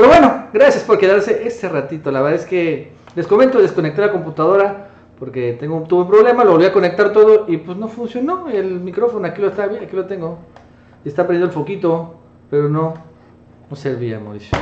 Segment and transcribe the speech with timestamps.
[0.00, 2.10] Pero bueno, gracias por quedarse este ratito.
[2.10, 4.88] La verdad es que les comento, desconecté la computadora
[5.18, 8.80] porque tengo, tuve un problema, lo volví a conectar todo y pues no funcionó el
[8.80, 9.26] micrófono.
[9.26, 10.38] Aquí lo está bien, aquí lo tengo.
[11.04, 12.14] Está prendiendo el foquito,
[12.48, 12.94] pero no,
[13.68, 14.56] no servía, Mauricio.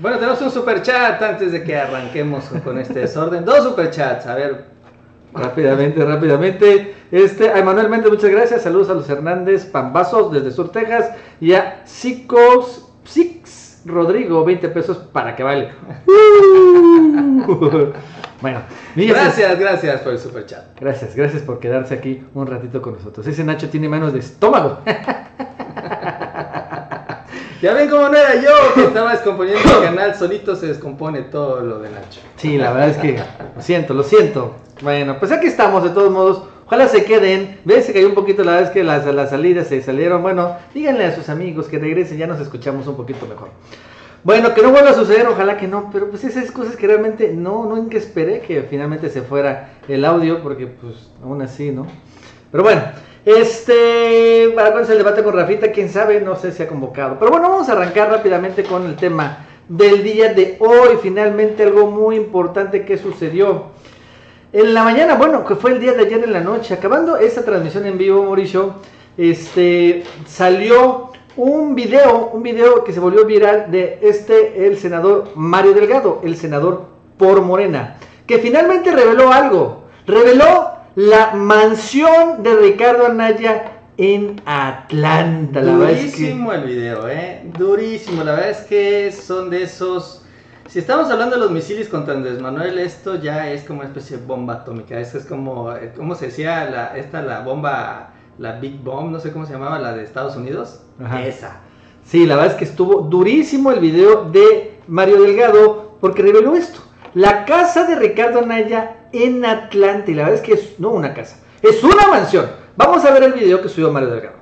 [0.00, 3.44] Bueno, tenemos un super chat antes de que arranquemos con este desorden.
[3.44, 4.66] Dos super chats, a ver.
[5.32, 6.94] Rápidamente, rápidamente.
[7.10, 8.62] Este, a Emanuel Méndez, muchas gracias.
[8.62, 11.10] Saludos a los Hernández Pambazos desde Sur, Texas.
[11.40, 15.72] Y a Sicos, Six Rodrigo, 20 pesos para que vale.
[18.40, 18.62] bueno,
[18.96, 20.64] Gracias, gracias por el super chat.
[20.80, 23.26] Gracias, gracias por quedarse aquí un ratito con nosotros.
[23.26, 24.78] Ese Nacho tiene manos de estómago.
[27.62, 31.62] Ya ven cómo no era yo que estaba descomponiendo el canal, solito se descompone todo
[31.62, 32.20] lo de Nacho.
[32.36, 33.18] Sí, la verdad es que
[33.56, 34.56] lo siento, lo siento.
[34.82, 36.42] Bueno, pues aquí estamos de todos modos.
[36.74, 37.60] Ojalá se queden.
[37.64, 40.22] Ves, se cayó un poquito, la es que las, las salidas se salieron.
[40.22, 43.50] Bueno, díganle a sus amigos que regresen, ya nos escuchamos un poquito mejor.
[44.24, 47.32] Bueno, que no vuelva a suceder, ojalá que no, pero pues esas cosas que realmente
[47.32, 51.86] no, que esperé que finalmente se fuera el audio, porque pues aún así, ¿no?
[52.50, 52.82] Pero bueno,
[53.24, 57.20] este, para el debate con Rafita, quién sabe, no sé si ha convocado.
[57.20, 60.98] Pero bueno, vamos a arrancar rápidamente con el tema del día de hoy.
[61.00, 63.66] Finalmente algo muy importante que sucedió.
[64.54, 67.44] En la mañana, bueno, que fue el día de ayer en la noche, acabando esta
[67.44, 68.74] transmisión en vivo, Mauricio,
[69.18, 75.74] este, salió un video, un video que se volvió viral de este, el senador Mario
[75.74, 76.86] Delgado, el senador
[77.18, 77.96] por Morena,
[78.28, 85.62] que finalmente reveló algo, reveló la mansión de Ricardo Anaya en Atlanta.
[85.62, 87.42] Durísimo el video, eh.
[87.58, 88.22] Durísimo.
[88.22, 90.23] La verdad es que son de esos.
[90.68, 94.16] Si estamos hablando de los misiles contra Andrés Manuel, esto ya es como una especie
[94.16, 94.98] de bomba atómica.
[94.98, 96.68] Eso es como, eh, ¿cómo se decía?
[96.68, 100.36] La, esta, la bomba, la Big Bomb, no sé cómo se llamaba, la de Estados
[100.36, 100.80] Unidos.
[101.02, 101.22] Ajá.
[101.24, 101.60] Esa.
[102.04, 106.80] Sí, la verdad es que estuvo durísimo el video de Mario Delgado porque reveló esto.
[107.12, 110.10] La casa de Ricardo Anaya en Atlanta.
[110.10, 112.46] Y la verdad es que es no una casa, es una mansión.
[112.76, 114.33] Vamos a ver el video que subió Mario Delgado.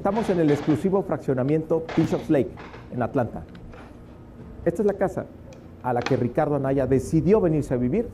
[0.00, 2.48] Estamos en el exclusivo fraccionamiento Bishop's Lake,
[2.90, 3.42] en Atlanta.
[4.64, 5.26] Esta es la casa
[5.82, 8.08] a la que Ricardo Anaya decidió venirse a vivir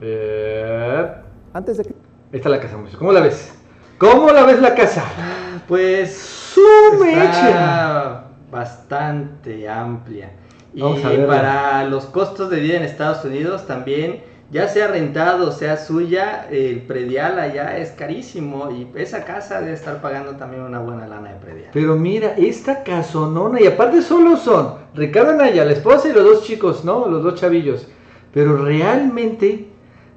[0.00, 1.12] Eh,
[1.52, 2.98] antes de que Ahí está la casa, Mauricio.
[2.98, 3.54] ¿Cómo la ves?
[3.98, 5.04] ¿Cómo la ves la casa?
[5.68, 7.48] Pues ¡Su mecha!
[7.48, 10.32] está bastante amplia.
[10.74, 11.26] Y Vamos a verla.
[11.28, 16.82] para los costos de vida en Estados Unidos también, ya sea rentado, sea suya, el
[16.82, 21.36] predial allá es carísimo y esa casa debe estar pagando también una buena lana de
[21.36, 21.70] predial.
[21.72, 26.44] Pero mira, esta casonona, y aparte solo son Ricardo Anaya, la esposa y los dos
[26.44, 27.08] chicos, ¿no?
[27.08, 27.88] Los dos chavillos.
[28.34, 29.68] Pero realmente,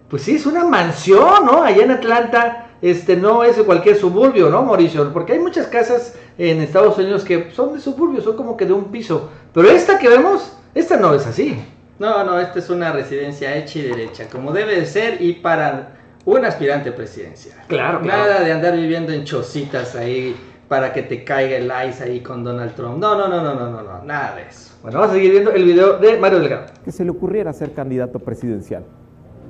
[0.10, 1.64] pues sí, es una mansión, ¿no?
[1.64, 5.14] Allá en Atlanta, este no es cualquier suburbio, ¿no, Mauricio?
[5.14, 8.74] Porque hay muchas casas en Estados Unidos que son de suburbio, son como que de
[8.74, 9.30] un piso.
[9.54, 11.58] Pero esta que vemos, esta no es así.
[12.00, 15.94] No, no, esta es una residencia hecha y derecha, como debe de ser y para
[16.26, 17.58] un aspirante presidencial.
[17.68, 18.24] Claro, claro.
[18.24, 20.36] Nada de andar viviendo en chocitas ahí
[20.68, 22.98] para que te caiga el ice ahí con Donald Trump.
[22.98, 24.74] No, no, no, no, no, no, no, nada de eso.
[24.82, 26.66] Bueno, vamos a seguir viendo el video de Mario Delgado.
[26.84, 28.84] que se le ocurriera ser candidato presidencial.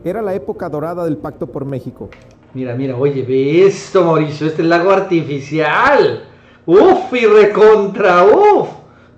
[0.03, 2.09] Era la época dorada del Pacto por México.
[2.53, 6.23] Mira, mira, oye, ve esto, Mauricio, este lago artificial.
[6.65, 8.69] Uf, y recontra, uf.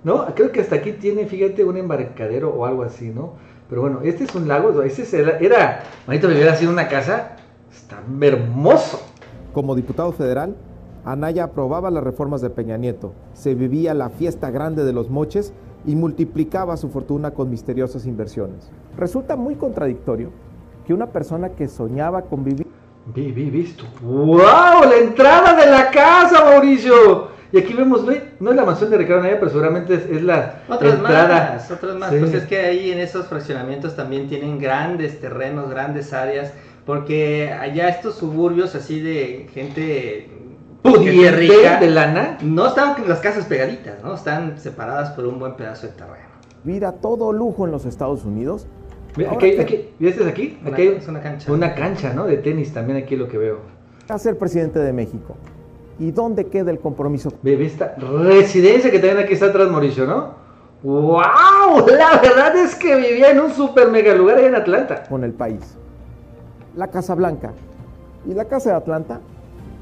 [0.04, 0.26] ¿No?
[0.34, 3.32] Creo que hasta aquí tiene, fíjate, un embarcadero o algo así, ¿no?
[3.68, 6.88] Pero bueno, este es un lago, ese es el- era, manito, me hubiera sido una
[6.88, 7.36] casa,
[7.70, 9.00] está hermoso.
[9.52, 10.54] Como diputado federal,
[11.04, 15.52] Anaya aprobaba las reformas de Peña Nieto, se vivía la fiesta grande de los moches
[15.86, 18.70] y multiplicaba su fortuna con misteriosas inversiones.
[18.96, 20.30] Resulta muy contradictorio
[20.86, 22.66] que una persona que soñaba con vivir
[23.14, 23.84] Vi, vi, visto.
[24.02, 24.36] ¡Wow!
[24.84, 27.28] La entrada de la casa, Mauricio.
[27.50, 30.22] Y aquí vemos, ve, no es la mansión de Ricardo Anaya, pero seguramente es, es
[30.22, 31.52] la Otras entrada.
[31.54, 32.10] más, otras más.
[32.10, 32.16] Sí.
[32.20, 36.52] Pues es que ahí en esos fraccionamientos también tienen grandes terrenos, grandes áreas,
[36.84, 40.28] porque allá estos suburbios así de gente
[40.82, 42.38] Pudiente rica, de lana.
[42.42, 44.14] no están las casas pegaditas, ¿no?
[44.14, 46.86] Están separadas por un buen pedazo de terreno.
[46.88, 48.66] a todo lujo en los Estados Unidos.
[49.16, 50.58] Ahora Aquí, aquí, ¿viste aquí?
[50.62, 51.50] Una- Aquí hay es una cancha.
[51.50, 52.26] Una cancha, ¿no?
[52.26, 53.60] De tenis también aquí lo que veo.
[54.08, 55.36] a ser presidente de México.
[55.98, 60.06] ¿Y dónde queda el compromiso Ve, ve esta residencia que también aquí está atrás, Mauricio,
[60.06, 60.34] ¿no?
[60.82, 61.86] ¡Wow!
[61.88, 65.02] La verdad es que vivía en un super mega lugar allá en Atlanta.
[65.08, 65.76] con el país?
[66.76, 67.52] La Casa Blanca
[68.28, 69.20] y la Casa de Atlanta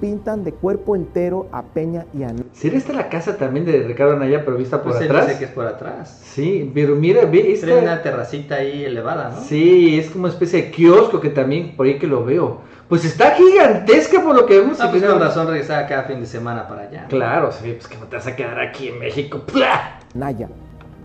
[0.00, 4.12] pintan de cuerpo entero a Peña y a ¿Sería esta la casa también de Ricardo
[4.14, 5.26] Anaya, pero vista por Pues él atrás?
[5.26, 6.20] dice que es por atrás.
[6.22, 9.40] Sí, pero mira, ve esta- Tiene una terracita ahí elevada, ¿no?
[9.40, 12.60] Sí, es como una especie de kiosco que también por ahí que lo veo.
[12.88, 14.80] Pues está gigantesca por lo que vemos.
[14.80, 17.06] Ah, y pues con razón regresaba cada fin de semana para allá.
[17.08, 19.40] Claro, sí, pues que no te vas a quedar aquí en México.
[19.52, 19.98] ¡Plah!
[20.14, 20.48] Naya.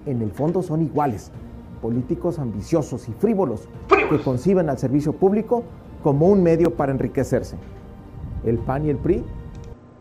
[0.05, 1.31] En el fondo son iguales,
[1.81, 4.17] políticos ambiciosos y frívolos, Frívolos.
[4.19, 5.63] que conciben al servicio público
[6.03, 7.55] como un medio para enriquecerse.
[8.43, 9.23] El PAN y el PRI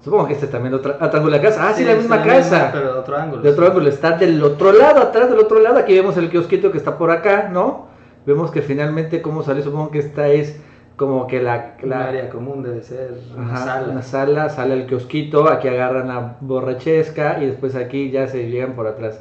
[0.02, 0.96] Supongo que esta es también otra.
[0.98, 1.68] Ah, la casa.
[1.68, 2.70] Ah, sí, la misma casa.
[2.72, 3.42] pero de otro ángulo.
[3.42, 5.78] De otro ángulo, está del otro lado, atrás del otro lado.
[5.78, 7.88] Aquí vemos el kiosquito que está por acá, ¿no?
[8.24, 10.56] Vemos que finalmente, cómo sale, supongo que esta es
[11.00, 11.76] como que la.
[11.82, 13.88] Un la área común debe ser una Ajá, sala.
[13.90, 18.74] una sala, sale el kiosquito, aquí agarran la borrachesca y después aquí ya se llegan
[18.74, 19.18] por atrás.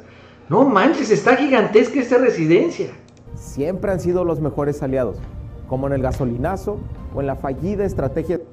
[0.50, 2.88] No manches, está gigantesca esta residencia.
[3.34, 5.16] siempre han sido los mejores aliados,
[5.68, 6.76] como en el gasolinazo
[7.14, 8.44] o en la fallida estrategia de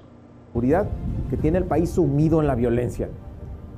[0.53, 0.87] seguridad
[1.29, 3.09] que tiene el país sumido en la violencia.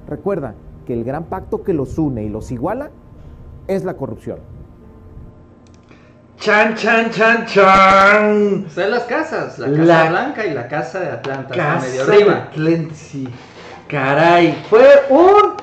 [0.07, 0.54] Recuerda
[0.86, 2.92] que el gran pacto que los une y los iguala
[3.68, 4.38] es la corrupción.
[6.40, 8.66] Chan, chan, chan, chan.
[8.68, 12.06] O sea, las casas, la Casa La- Blanca y la Casa de Atlanta, Casa medio
[12.06, 12.34] de arriba.
[12.52, 13.28] Atlanta, sí.
[13.90, 15.56] Caray, fue un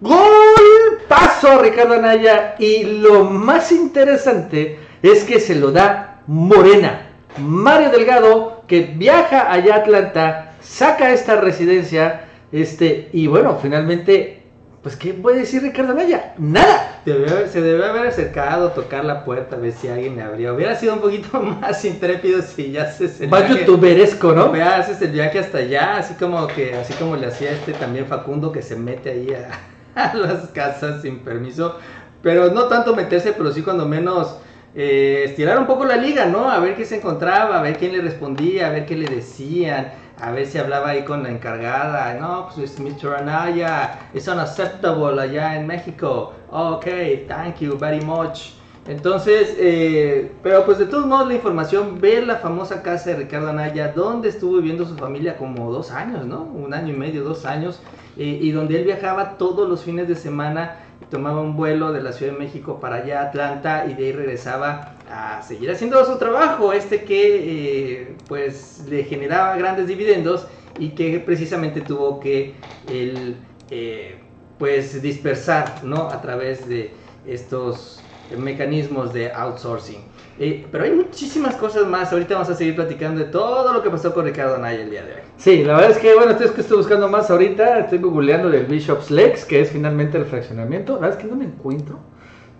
[0.00, 7.02] golpazo Ricardo Anaya y lo más interesante es que se lo da Morena.
[7.38, 14.37] Mario Delgado que viaja allá a Atlanta, saca esta residencia, este, y bueno, finalmente,
[14.82, 16.34] pues ¿qué puede decir Ricardo Anaya?
[16.38, 17.00] Nada.
[17.06, 20.52] Haber- se debe haber acercado, tocar la puerta, a ver si alguien le abría.
[20.52, 24.50] Hubiera sido un poquito más intrépido si ya haces el Más youtuberesco, ¿no?
[24.52, 28.06] Vea, haces el viaje hasta allá, así como que, así como le hacía este también
[28.06, 29.50] Facundo que se mete ahí a,
[30.12, 31.76] a las casas sin permiso.
[32.22, 34.36] Pero no tanto meterse, pero sí cuando menos
[34.74, 36.50] eh, estirar un poco la liga, ¿no?
[36.50, 39.92] A ver qué se encontraba, a ver quién le respondía, a ver qué le decían,
[40.20, 42.14] a ver si hablaba ahí con la encargada.
[42.14, 43.16] No, pues es Mr.
[43.16, 46.32] Anaya, es unacceptable allá en México.
[46.50, 46.86] ok,
[47.28, 48.52] thank you very much.
[48.86, 53.50] Entonces, eh, pero pues de todos modos la información, ver la famosa casa de Ricardo
[53.50, 56.44] Anaya, donde estuvo viviendo su familia como dos años, ¿no?
[56.44, 57.80] Un año y medio, dos años,
[58.16, 60.76] eh, y donde él viajaba todos los fines de semana,
[61.10, 64.12] tomaba un vuelo de la Ciudad de México para allá a Atlanta y de ahí
[64.12, 70.46] regresaba a seguir haciendo su trabajo, este que eh, pues le generaba grandes dividendos
[70.78, 72.54] y que precisamente tuvo que
[72.88, 73.36] él
[73.70, 74.18] eh,
[74.58, 76.08] pues dispersar, ¿no?
[76.10, 76.92] A través de
[77.26, 78.02] estos
[78.36, 80.02] mecanismos de outsourcing.
[80.40, 82.12] Eh, pero hay muchísimas cosas más.
[82.12, 85.04] Ahorita vamos a seguir platicando de todo lo que pasó con Ricardo Anaya el día
[85.04, 85.20] de hoy.
[85.36, 88.48] Sí, la verdad es que, bueno, esto es que estoy buscando más ahorita, estoy googleando
[88.48, 90.94] del Bishop's Legs, que es finalmente el fraccionamiento.
[90.94, 91.98] La verdad es que no me encuentro,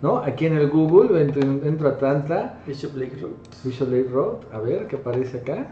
[0.01, 0.17] ¿no?
[0.17, 3.31] Aquí en el Google, entro, entro a Atlanta, Bishop Lake Road.
[3.63, 5.67] Bishop Lake Road, a ver qué aparece acá.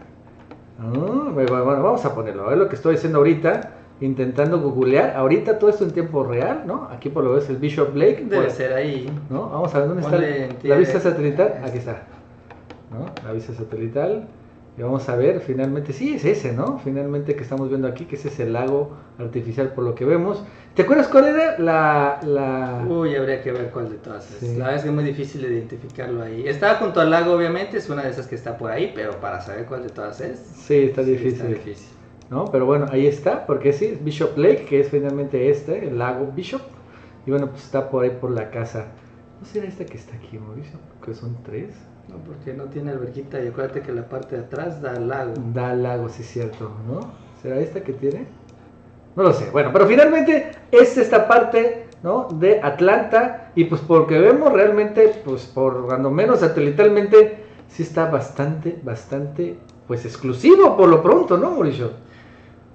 [0.80, 5.58] Ah, bueno, vamos a ponerlo, a ver lo que estoy haciendo ahorita, intentando googlear, ahorita
[5.58, 6.88] todo esto en tiempo real, ¿no?
[6.90, 9.10] Aquí por lo ves el Bishop Lake, Debe por- ser ahí.
[9.30, 9.48] ¿no?
[9.50, 11.60] Vamos a ver dónde Ponle está la vista satelital.
[11.64, 12.02] Aquí está,
[12.92, 13.06] ¿no?
[13.24, 14.28] La vista satelital.
[14.76, 16.78] Y vamos a ver, finalmente, sí, es ese, ¿no?
[16.84, 20.44] Finalmente que estamos viendo aquí, que ese es el lago artificial por lo que vemos.
[20.76, 22.20] ¿Te acuerdas cuál era la...
[22.24, 22.84] la...
[22.88, 24.22] Uy, habría que ver cuál de todas.
[24.26, 24.52] Sí.
[24.56, 26.46] La verdad es que es muy difícil identificarlo ahí.
[26.46, 29.40] Está junto al lago, obviamente, es una de esas que está por ahí, pero para
[29.40, 30.38] saber cuál de todas es.
[30.38, 31.32] Sí, está sí, difícil.
[31.32, 31.88] está difícil.
[32.30, 32.46] ¿No?
[32.46, 36.30] Pero bueno, ahí está, porque sí, es Bishop Lake, que es finalmente este, el lago
[36.34, 36.62] Bishop.
[37.26, 38.86] Y bueno, pues está por ahí por la casa.
[39.40, 40.78] ¿No será esta que está aquí, Mauricio?
[41.04, 41.70] Que son tres.
[42.08, 45.34] No, porque no tiene alberquita y acuérdate que la parte de atrás da al lago.
[45.52, 47.00] Da al lago, sí es cierto, ¿no?
[47.42, 48.26] ¿Será esta que tiene?
[49.14, 49.50] No lo sé.
[49.50, 52.28] Bueno, pero finalmente es esta parte, ¿no?
[52.32, 53.52] De Atlanta.
[53.54, 60.04] Y pues porque vemos realmente, pues por cuando menos satelitalmente, sí está bastante, bastante, pues
[60.04, 62.07] exclusivo por lo pronto, ¿no, Mauricio?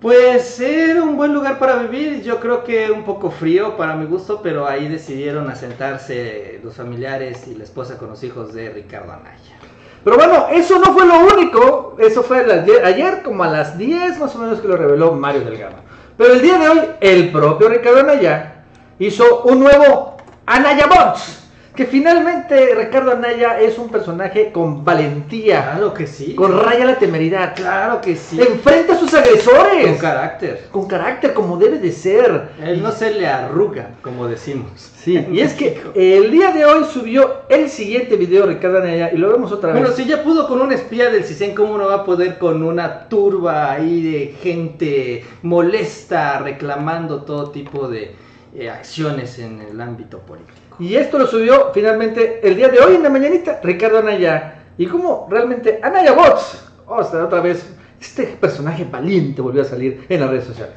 [0.03, 4.05] Pues era un buen lugar para vivir, yo creo que un poco frío para mi
[4.05, 9.13] gusto, pero ahí decidieron asentarse los familiares y la esposa con los hijos de Ricardo
[9.13, 9.55] Anaya.
[10.03, 11.95] Pero bueno, eso no fue lo único.
[11.98, 12.45] Eso fue
[12.83, 15.77] ayer, como a las 10 más o menos, que lo reveló Mario Delgado.
[16.17, 18.65] Pero el día de hoy, el propio Ricardo Anaya
[19.00, 21.42] hizo un nuevo Anaya Bots.
[21.75, 26.36] Que finalmente Ricardo Anaya es un personaje con valentía, Claro que sí.
[26.36, 27.56] con raya la temeridad.
[27.56, 28.39] Claro que sí.
[28.39, 29.88] Enfrenta a sus agresores.
[29.88, 30.68] Con carácter.
[30.72, 32.50] Con carácter, como debe de ser.
[32.63, 34.92] Él no se le arruga, como decimos.
[35.03, 39.18] Sí, y es que el día de hoy subió el siguiente video Ricardo Anaya y
[39.18, 39.82] lo vemos otra vez.
[39.82, 42.62] Bueno, si ya pudo con un espía del CISEN, ¿cómo no va a poder con
[42.63, 48.15] una turba ahí de gente molesta reclamando todo tipo de
[48.55, 50.77] eh, acciones en el ámbito político?
[50.79, 54.63] Y esto lo subió finalmente el día de hoy en la mañanita Ricardo Anaya.
[54.77, 60.05] Y como realmente Anaya Bots, o sea, otra vez, este personaje valiente volvió a salir
[60.10, 60.75] en las redes sociales.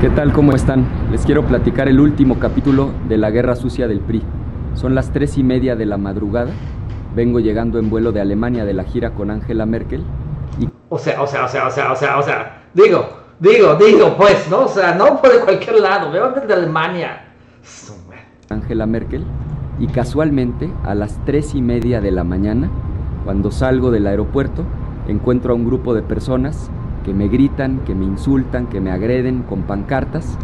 [0.00, 0.32] ¿Qué tal?
[0.32, 0.86] ¿Cómo están?
[1.10, 4.22] Les quiero platicar el último capítulo de la Guerra Sucia del PRI.
[4.74, 6.52] Son las tres y media de la madrugada.
[7.14, 10.04] Vengo llegando en vuelo de Alemania de la gira con Angela Merkel.
[10.60, 10.68] Y...
[10.88, 13.08] O sea, o sea, o sea, o sea, o sea, o sea, digo,
[13.40, 14.64] digo, digo, pues, ¿no?
[14.64, 17.24] O sea, no por de cualquier lado, me van de Alemania.
[18.50, 19.24] Angela Merkel.
[19.78, 22.70] Y casualmente, a las tres y media de la mañana,
[23.24, 24.64] cuando salgo del aeropuerto,
[25.06, 26.70] encuentro a un grupo de personas
[27.04, 30.36] que me gritan, que me insultan, que me agreden con pancartas.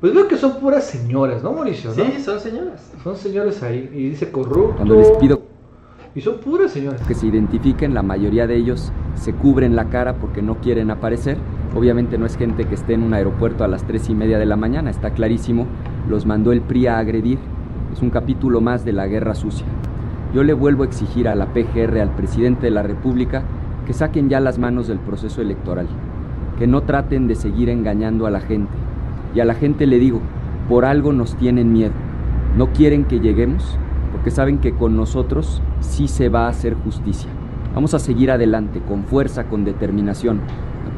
[0.00, 1.90] Pues veo que son puras señoras, ¿no, Mauricio?
[1.96, 2.04] ¿no?
[2.04, 2.92] Sí, son señoras.
[3.02, 3.90] Son señores ahí.
[3.92, 4.76] Y dice corrupto.
[4.76, 5.42] Cuando les pido
[6.14, 7.02] Y son puras señoras.
[7.06, 11.36] que se identifiquen, la mayoría de ellos se cubren la cara porque no quieren aparecer.
[11.74, 14.46] Obviamente no es gente que esté en un aeropuerto a las tres y media de
[14.46, 15.66] la mañana, está clarísimo.
[16.08, 17.38] Los mandó el PRI a agredir.
[17.92, 19.66] Es un capítulo más de la guerra sucia.
[20.34, 23.42] Yo le vuelvo a exigir a la PGR, al presidente de la República,
[23.86, 25.88] que saquen ya las manos del proceso electoral,
[26.58, 28.72] que no traten de seguir engañando a la gente.
[29.34, 30.20] Y a la gente le digo,
[30.68, 31.92] por algo nos tienen miedo.
[32.56, 33.78] No quieren que lleguemos
[34.12, 37.30] porque saben que con nosotros sí se va a hacer justicia.
[37.74, 40.40] Vamos a seguir adelante con fuerza, con determinación.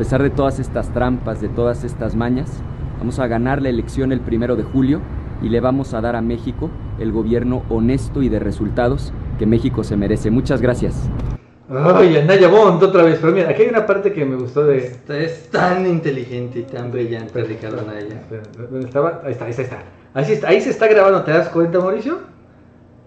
[0.02, 2.50] A pesar de todas estas trampas, de todas estas mañas,
[2.98, 5.00] vamos a ganar la elección el primero de julio
[5.40, 9.84] y le vamos a dar a México el gobierno honesto y de resultados que México
[9.84, 10.32] se merece.
[10.32, 11.08] Muchas gracias.
[11.70, 13.20] Ay, Anaya Bond otra vez.
[13.20, 14.78] Pero mira, aquí hay una parte que me gustó de.
[14.78, 18.24] Esta es tan inteligente y tan brillante, Ricardo Anaya.
[18.72, 19.22] ¿Dónde estaba?
[19.24, 19.82] Ahí está, ahí está.
[20.14, 20.48] Ahí, está.
[20.48, 22.18] ahí se está grabando, ¿te das cuenta, Mauricio?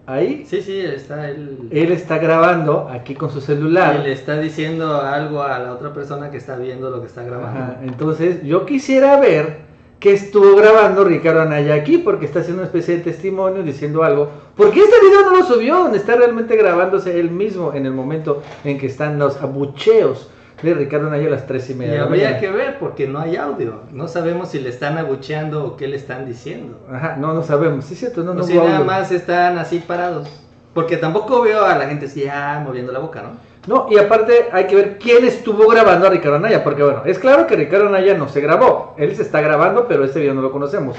[0.06, 0.44] Ahí.
[0.48, 1.68] Sí, sí, está él.
[1.70, 3.98] Él está grabando aquí con su celular.
[4.00, 7.24] Y le está diciendo algo a la otra persona que está viendo lo que está
[7.24, 7.60] grabando.
[7.60, 9.58] Ajá, Entonces, yo quisiera ver
[9.98, 14.30] qué estuvo grabando Ricardo Anaya aquí, porque está haciendo una especie de testimonio diciendo algo.
[14.56, 18.42] Porque este video no lo subió, donde está realmente grabándose él mismo en el momento
[18.64, 20.30] en que están los abucheos
[20.62, 21.96] de Ricardo Anaya a las tres y media.
[21.96, 22.40] Y habría mañana.
[22.40, 23.80] que ver porque no hay audio.
[23.92, 26.78] No sabemos si le están abucheando o qué le están diciendo.
[26.90, 27.84] Ajá, no, no sabemos.
[27.84, 28.86] Sí, cierto, no, o no si hubo nada audio.
[28.86, 30.28] más están así parados.
[30.72, 33.30] Porque tampoco veo a la gente así ya moviendo la boca, ¿no?
[33.66, 37.18] No, y aparte hay que ver quién estuvo grabando a Ricardo Anaya, porque bueno, es
[37.18, 40.42] claro que Ricardo Anaya no se grabó, él se está grabando, pero este video no
[40.42, 40.96] lo conocemos.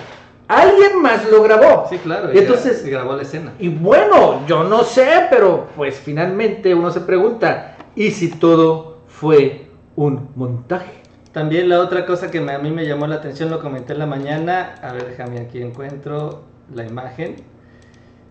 [0.49, 1.85] Alguien más lo grabó.
[1.89, 2.33] Sí, claro.
[2.33, 3.53] Y entonces, se grabó la escena.
[3.59, 9.67] y bueno, yo no sé, pero pues finalmente uno se pregunta, ¿y si todo fue
[9.95, 10.91] un montaje?
[11.31, 13.99] También la otra cosa que me- a mí me llamó la atención, lo comenté en
[13.99, 14.75] la mañana.
[14.81, 16.43] A ver, déjame aquí encuentro
[16.73, 17.35] la imagen.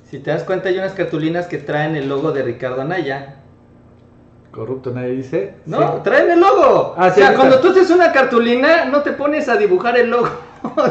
[0.04, 3.36] Si te das cuenta, hay unas cartulinas que traen el logo de Ricardo Anaya.
[4.52, 5.54] Corrupto nadie dice.
[5.66, 5.86] No, Sí.
[6.04, 6.94] traen el logo.
[6.96, 10.28] Ah, o sea, cuando tú haces una cartulina, no te pones a dibujar el logo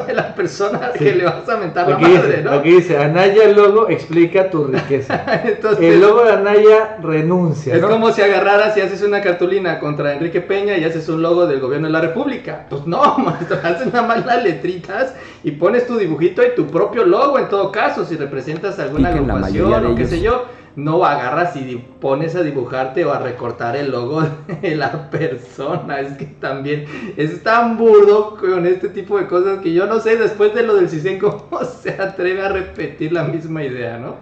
[0.07, 1.00] de la persona Sí.
[1.03, 2.51] que le vas a mentar la Aquí madre, dice, ¿no?
[2.51, 5.24] aquí dice, Anaya el logo explica tu riqueza.
[5.43, 7.75] Entonces, El logo de Anaya renuncia.
[7.75, 7.89] es ¿no?
[7.89, 11.60] como si agarraras y haces una cartulina contra Enrique Peña y haces un logo del
[11.60, 12.65] gobierno de la República.
[12.69, 17.05] Pues no, maestro, haces nada más las letritas y pones tu dibujito y tu propio
[17.05, 20.45] logo en todo caso, si representas alguna la agrupación o qué ellos- sé yo.
[20.75, 24.24] No agarras y pones a dibujarte o a recortar el logo
[24.62, 26.00] de la persona.
[26.01, 30.17] Es que también es tan burdo con este tipo de cosas que yo no sé
[30.17, 34.15] después de lo del CISEN cómo se atreve a repetir la misma idea, ¿no?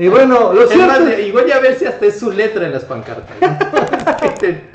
[0.00, 2.30] Y bueno, lo cierto más, es- de- y voy a ver si hasta es su
[2.30, 3.34] letra en las pancartas.
[3.40, 3.48] ¿no?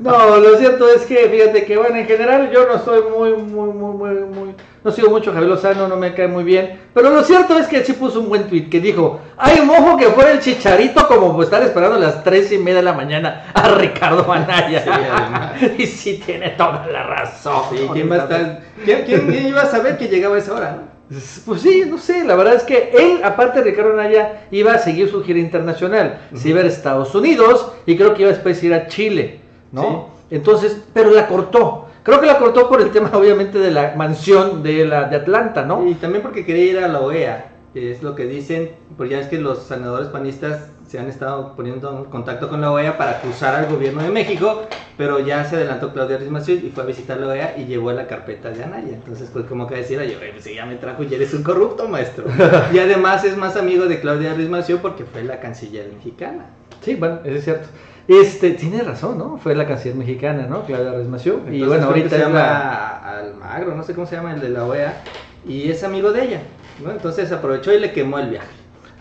[0.00, 3.70] No, lo cierto es que fíjate que bueno, en general yo no soy muy, muy,
[3.72, 4.54] muy, muy, muy,
[4.88, 7.84] no sigo mucho Javier Lozano, no me cae muy bien, pero lo cierto es que
[7.84, 11.62] sí puso un buen tweet que dijo, ay mojo que fuera el chicharito como estar
[11.62, 14.82] esperando a las tres y media de la mañana a Ricardo Anaya.
[14.82, 15.52] Sí, además.
[15.78, 17.64] y sí tiene toda la razón.
[17.70, 20.78] Sí, ¿quién, va a estar- ¿quién, quién iba a saber que llegaba a esa hora?
[20.80, 20.98] no?
[21.44, 24.78] Pues sí, no sé, la verdad es que él, aparte de Ricardo Anaya, iba a
[24.78, 26.20] seguir su gira internacional.
[26.34, 28.86] Se iba a ir a Estados Unidos y creo que iba después a ir a
[28.86, 29.40] Chile,
[29.70, 30.08] ¿no?
[30.30, 31.87] Entonces, pero la cortó.
[32.02, 35.64] Creo que la cortó por el tema, obviamente, de la mansión de, la, de Atlanta,
[35.64, 35.86] ¿no?
[35.86, 39.20] Y también porque quería ir a la OEA, que es lo que dicen, porque ya
[39.20, 43.18] es que los senadores panistas se han estado poniendo en contacto con la OEA para
[43.18, 44.62] acusar al gobierno de México,
[44.96, 47.92] pero ya se adelantó Claudia Ruiz Massieu y fue a visitar la OEA y llevó
[47.92, 48.94] la carpeta de Anaya.
[48.94, 51.86] Entonces, pues como que decir, oye, pues si ya me trajo y eres un corrupto,
[51.88, 52.24] maestro.
[52.72, 56.46] y además es más amigo de Claudia Ruiz Massieu porque fue la canciller mexicana.
[56.80, 57.68] Sí, bueno, eso es cierto.
[58.08, 59.36] Este, tiene razón, ¿no?
[59.36, 60.62] Fue la canciller mexicana, ¿no?
[60.62, 61.42] Claudia Ruiz Massieu.
[61.50, 64.48] Y bueno, ahorita se es la- llama Almagro, no sé cómo se llama el de
[64.48, 65.02] la OEA,
[65.48, 66.42] y es amigo de ella,
[66.84, 66.90] ¿no?
[66.90, 68.48] Entonces aprovechó y le quemó el viaje.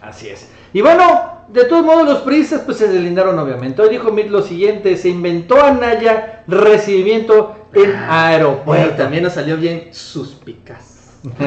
[0.02, 0.50] Así es.
[0.74, 3.82] Y bueno, de todos modos los priistas pues se deslindaron obviamente.
[3.82, 8.66] Hoy dijo Mitt lo siguiente, se inventó Anaya recibimiento en aeropuerto.
[8.66, 11.14] Bueno, también nos salió bien suspicaz.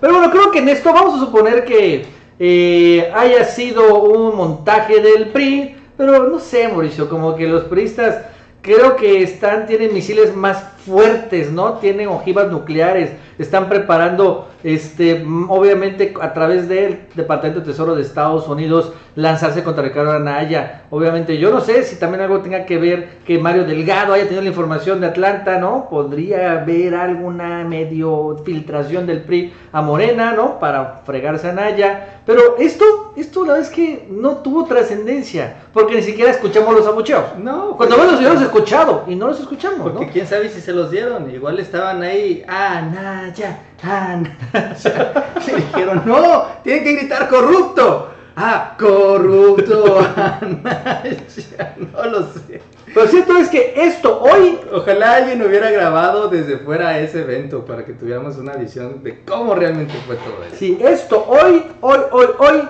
[0.00, 2.06] Pero bueno, creo que en esto vamos a suponer que
[2.38, 8.26] eh, haya sido un montaje del PRI, pero no sé, Mauricio, como que los priistas
[8.60, 11.74] creo que están, tienen misiles más fuertes, ¿no?
[11.74, 18.02] Tienen ojivas nucleares, están preparando, este, mm, obviamente a través del Departamento de Tesoro de
[18.02, 20.82] Estados Unidos, lanzarse contra Ricardo Anaya.
[20.90, 24.42] Obviamente, yo no sé si también algo tenga que ver que Mario Delgado haya tenido
[24.42, 25.88] la información de Atlanta, ¿no?
[25.90, 30.58] Podría haber alguna medio filtración del PRI a Morena, ¿no?
[30.58, 32.20] Para fregarse a Anaya.
[32.26, 32.84] Pero esto,
[33.16, 37.24] esto la verdad es que no tuvo trascendencia, porque ni siquiera escuchamos los abucheos.
[37.38, 40.12] No, Cuando pues- menos los hubiéramos escuchado y no los escuchamos, Porque ¿no?
[40.12, 41.30] quién sabe si se los dieron.
[41.30, 45.32] Igual estaban ahí, Anaya, Anaya.
[45.46, 48.12] Le dijeron, no, tienen que gritar corrupto.
[48.36, 51.74] Ah, corrupto, Anaya.
[51.92, 52.60] No lo sé.
[52.94, 57.84] Pero cierto es que esto hoy Ojalá alguien hubiera grabado desde fuera ese evento para
[57.84, 60.56] que tuviéramos una visión de cómo realmente fue todo eso.
[60.56, 62.60] Sí, esto hoy, hoy, hoy, hoy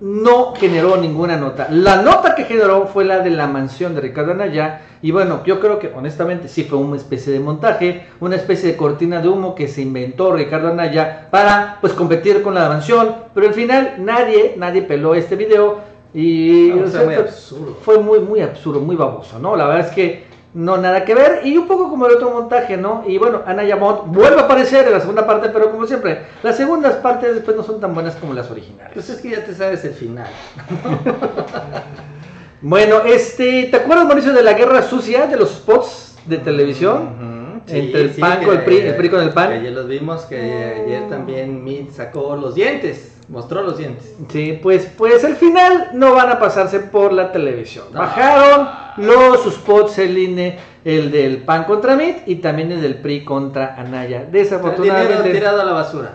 [0.00, 1.66] no generó ninguna nota.
[1.70, 4.82] La nota que generó fue la de la mansión de Ricardo Anaya.
[5.02, 8.76] Y bueno, yo creo que honestamente sí fue una especie de montaje, una especie de
[8.76, 13.14] cortina de humo que se inventó Ricardo Anaya para pues competir con la mansión.
[13.34, 15.78] Pero al final nadie, nadie peló este video.
[16.14, 17.76] Y No, o o sea, sea, muy fue- absurdo.
[17.82, 19.56] fue muy, muy absurdo, muy baboso, ¿no?
[19.56, 20.24] La verdad es que
[20.58, 21.42] no nada que ver.
[21.44, 23.04] Y un poco como el otro montaje, ¿no?
[23.06, 26.56] Y bueno, Anaya Mont vuelve a aparecer en la segunda parte, pero como siempre, las
[26.56, 28.90] segundas partes después no son tan buenas como las originales.
[28.92, 30.26] Pues es que ya te sabes el final.
[32.60, 37.62] Bueno, este, ¿te acuerdas, Mauricio, de la guerra sucia de los spots de televisión?
[37.68, 39.50] Entre el PAN con el PRI, el PRI con el PAN.
[39.50, 40.36] que Ayer los vimos, que
[40.84, 44.14] ayer también Meade sacó los dientes, mostró los dientes.
[44.28, 47.86] Sí, pues, pues al final no van a pasarse por la televisión.
[47.92, 48.00] No.
[48.00, 53.24] Bajaron los spots, el INE, el del PAN contra MIT y también el del PRI
[53.24, 54.22] contra Anaya.
[54.22, 55.30] El dinero Desafortunadamente.
[55.30, 56.12] tirado a la basura.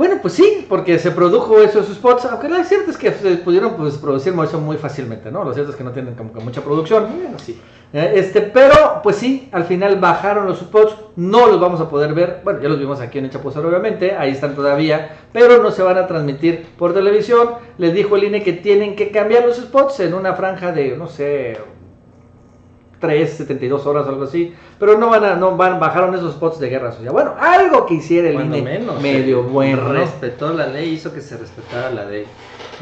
[0.00, 3.76] Bueno, pues sí, porque se produjo esos spots, aunque lo cierto es que se pudieron
[3.76, 5.44] pues, producir muy fácilmente, ¿no?
[5.44, 7.04] Lo cierto es que no tienen como que mucha producción.
[7.04, 7.60] Bueno, sí.
[7.92, 12.14] Eh, Este, pero pues sí, al final bajaron los spots, no los vamos a poder
[12.14, 15.70] ver, bueno, ya los vimos aquí en el Chapuzón obviamente, ahí están todavía, pero no
[15.70, 17.50] se van a transmitir por televisión.
[17.76, 21.08] Les dijo el INE que tienen que cambiar los spots en una franja de, no
[21.08, 21.58] sé,
[23.00, 26.68] 3, 72 horas algo así, pero no van a, no van, bajaron esos spots de
[26.68, 27.10] guerra sucia.
[27.10, 29.00] Bueno, algo que hiciera el Cuando INE menos.
[29.00, 29.92] medio eh, bueno, ¿no?
[29.94, 32.26] Respetó la ley, hizo que se respetara la ley.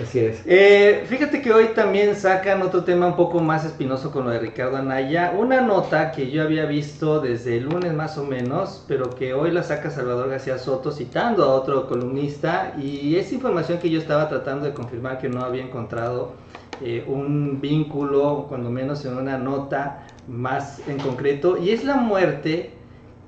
[0.03, 0.43] Así es.
[0.47, 4.39] Eh, fíjate que hoy también sacan otro tema un poco más espinoso con lo de
[4.39, 5.35] Ricardo Anaya.
[5.37, 9.51] Una nota que yo había visto desde el lunes más o menos, pero que hoy
[9.51, 12.75] la saca Salvador García Soto citando a otro columnista.
[12.81, 16.33] Y es información que yo estaba tratando de confirmar que no había encontrado
[16.83, 21.57] eh, un vínculo, cuando menos en una nota más en concreto.
[21.57, 22.73] Y es la muerte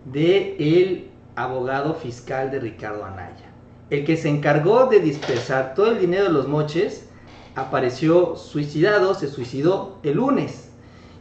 [0.05, 3.51] de el abogado fiscal de Ricardo Anaya.
[3.91, 7.09] El que se encargó de dispersar todo el dinero de los moches
[7.57, 10.71] apareció suicidado, se suicidó el lunes.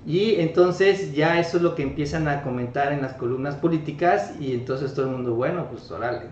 [0.05, 4.53] Y entonces ya eso es lo que empiezan a comentar en las columnas políticas y
[4.53, 6.27] entonces todo el mundo, bueno, pues órale.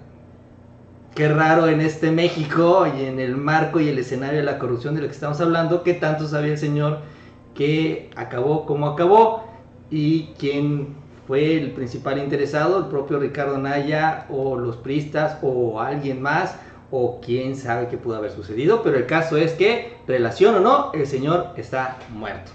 [1.17, 4.93] Qué raro en este México y en el marco y el escenario de la corrupción
[4.93, 6.99] de lo que estamos hablando, que tanto sabía el señor
[7.56, 9.43] que acabó como acabó
[9.89, 10.89] y quién
[11.25, 16.56] fue el principal interesado, el propio Ricardo Naya o los pristas o alguien más
[16.91, 20.91] o quién sabe qué pudo haber sucedido, pero el caso es que, relación o no,
[20.93, 22.51] el señor está muerto.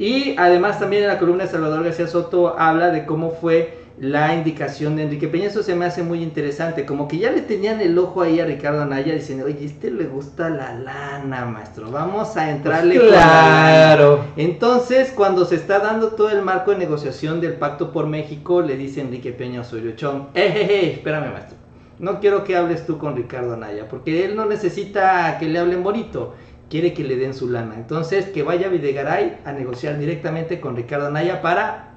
[0.00, 4.34] Y además también en la columna de Salvador García Soto habla de cómo fue la
[4.34, 7.82] indicación de Enrique Peña, eso se me hace muy interesante, como que ya le tenían
[7.82, 12.34] el ojo ahí a Ricardo Anaya diciendo, oye, este le gusta la lana, maestro, vamos
[12.38, 13.10] a entrarle lana".
[13.10, 14.24] claro.
[14.38, 18.78] Entonces, cuando se está dando todo el marco de negociación del Pacto por México, le
[18.78, 21.58] dice Enrique Peña Osorio Chong, eh, eh, eh, espérame maestro,
[21.98, 25.82] no quiero que hables tú con Ricardo Anaya, porque él no necesita que le hablen
[25.82, 26.34] bonito,
[26.70, 27.74] quiere que le den su lana.
[27.74, 31.90] Entonces, que vaya a Videgaray a negociar directamente con Ricardo Anaya para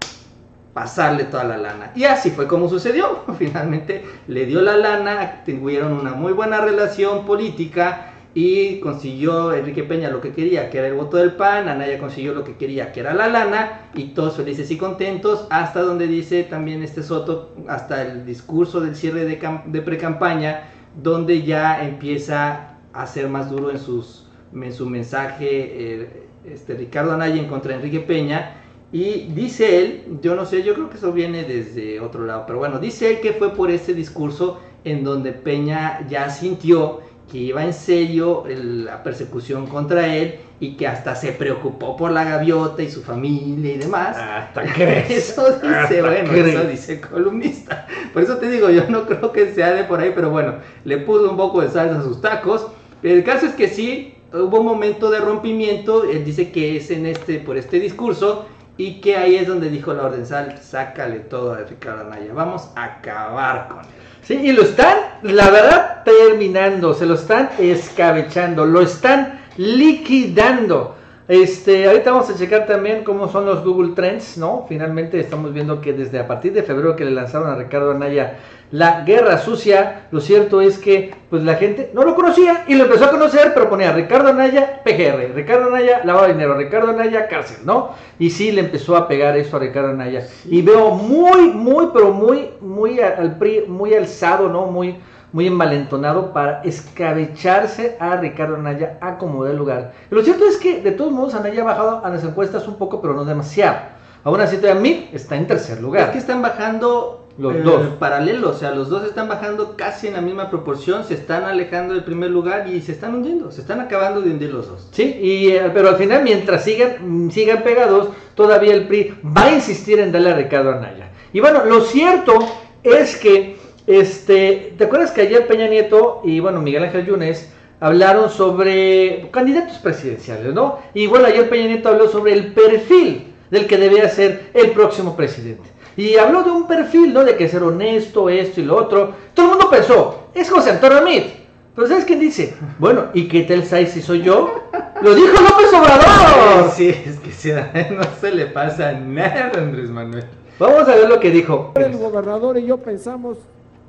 [0.74, 1.92] pasarle toda la lana.
[1.96, 3.24] Y así fue como sucedió.
[3.38, 10.10] Finalmente le dio la lana, tuvieron una muy buena relación política y consiguió Enrique Peña
[10.10, 13.02] lo que quería, que era el voto del PAN, Anaya consiguió lo que quería, que
[13.02, 18.02] era la lana, y todos felices y contentos, hasta donde dice también este Soto, hasta
[18.02, 20.64] el discurso del cierre de, de pre-campaña,
[21.00, 27.14] donde ya empieza a ser más duro en, sus, en su mensaje eh, este, Ricardo
[27.14, 28.63] Anaya en contra Enrique Peña,
[28.94, 32.60] y dice él, yo no sé, yo creo que eso viene desde otro lado, pero
[32.60, 37.02] bueno, dice él que fue por ese discurso en donde Peña ya sintió
[37.32, 42.12] que iba en serio el- la persecución contra él y que hasta se preocupó por
[42.12, 44.16] la gaviota y su familia y demás.
[44.16, 45.10] Hasta crees.
[45.10, 46.48] Eso dice, Hasta bueno, crees.
[46.56, 47.88] eso dice el columnista.
[48.14, 50.98] Por eso te digo, yo no creo que sea de por ahí, pero bueno, le
[51.00, 52.68] puso un poco de salsa a sus tacos.
[53.02, 56.92] Pero el caso es que sí, hubo un momento de rompimiento, él dice que es
[56.92, 58.46] en este, por este discurso,
[58.78, 62.70] y que ahí es donde dijo la orden sal, sácale todo a Ricardo Anaya, vamos
[62.76, 63.86] a acabar con él.
[64.24, 70.96] Sí, y lo están, la verdad, terminando, se lo están escabechando, lo están liquidando.
[71.28, 74.66] Este, ahorita vamos a checar también cómo son los Google Trends, ¿no?
[74.68, 78.40] Finalmente estamos viendo que desde a partir de febrero que le lanzaron a Ricardo Anaya
[78.72, 82.86] la guerra sucia, lo cierto es que pues la gente no lo conocía y lo
[82.86, 87.28] empezó a conocer, pero ponía Ricardo Anaya PGR, Ricardo Anaya lavado de dinero, Ricardo Anaya
[87.28, 87.92] cárcel, ¿no?
[88.18, 90.28] Y sí le empezó a pegar eso a Ricardo Anaya.
[90.46, 94.66] Y veo muy, muy, pero muy, muy al PRI, muy alzado, ¿no?
[94.66, 94.96] Muy,
[95.34, 99.92] muy envalentonado para escabecharse a Ricardo Anaya a como el lugar.
[100.10, 102.76] Y lo cierto es que de todos modos Anaya ha bajado a las encuestas un
[102.76, 103.78] poco, pero no demasiado.
[104.24, 106.06] Aún así todavía mí está en tercer lugar.
[106.06, 107.88] Es que están bajando Los eh, dos.
[108.00, 111.94] paralelo, o sea, los dos están bajando casi en la misma proporción, se están alejando
[111.96, 114.88] del primer lugar y se están hundiendo, se están acabando de hundir los dos.
[114.92, 119.46] Sí, y, eh, pero al final, mientras sigan, mm, sigan pegados, todavía el PRI va
[119.46, 121.10] a insistir en darle a Ricardo Anaya.
[121.34, 122.38] Y bueno, lo cierto
[122.84, 128.30] es que, este, ¿te acuerdas que ayer Peña Nieto y bueno, Miguel Ángel Yunes hablaron
[128.30, 130.80] sobre candidatos presidenciales, ¿no?
[130.94, 135.16] Y bueno, ayer Peña Nieto habló sobre el perfil del que debía ser el próximo
[135.16, 135.70] presidente.
[135.96, 137.24] Y habló de un perfil, ¿no?
[137.24, 139.14] De que ser honesto, esto y lo otro.
[139.34, 141.44] Todo el mundo pensó, es José Antonio Meade.
[141.76, 142.56] Pero ¿sabes quién dice?
[142.80, 144.64] Bueno, ¿y qué tal sabes si soy yo?
[145.02, 146.72] ¡Lo dijo López Obrador!
[146.76, 147.52] Sí, es que sí,
[147.92, 150.26] no se le pasa nada a Andrés Manuel.
[150.58, 151.74] Vamos a ver lo que dijo.
[151.76, 153.38] El gobernador y yo pensamos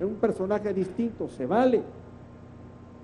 [0.00, 1.82] en un personaje distinto, se vale.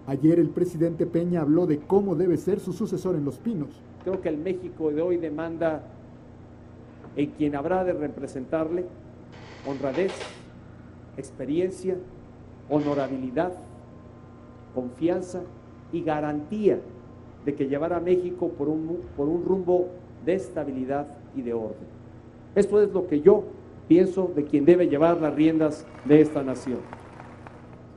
[0.06, 3.68] Ayer el presidente Peña habló de cómo debe ser su sucesor en Los Pinos.
[4.02, 5.82] Creo que el México de hoy demanda
[7.16, 8.86] en quien habrá de representarle
[9.66, 10.12] honradez,
[11.16, 11.96] experiencia,
[12.68, 13.52] honorabilidad,
[14.74, 15.42] confianza
[15.92, 16.80] y garantía
[17.44, 19.88] de que llevará a México por un, por un rumbo
[20.24, 22.00] de estabilidad y de orden.
[22.54, 23.44] Esto es lo que yo
[23.90, 26.78] pienso de quien debe llevar las riendas de esta nación.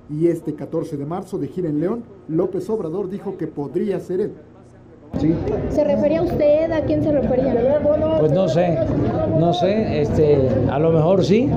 [0.10, 4.22] Y este 14 de marzo de gira en León, López Obrador dijo que podría ser
[4.22, 4.34] él.
[5.70, 6.72] ¿Se refería a usted?
[6.72, 7.80] ¿A quién se refería?
[8.20, 8.76] Pues no sé,
[9.38, 11.48] no sé, este, a lo mejor sí,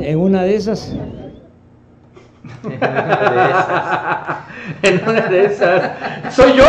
[0.00, 0.92] en una de esas.
[4.82, 5.92] en una de esas.
[6.34, 6.64] ¿Soy yo?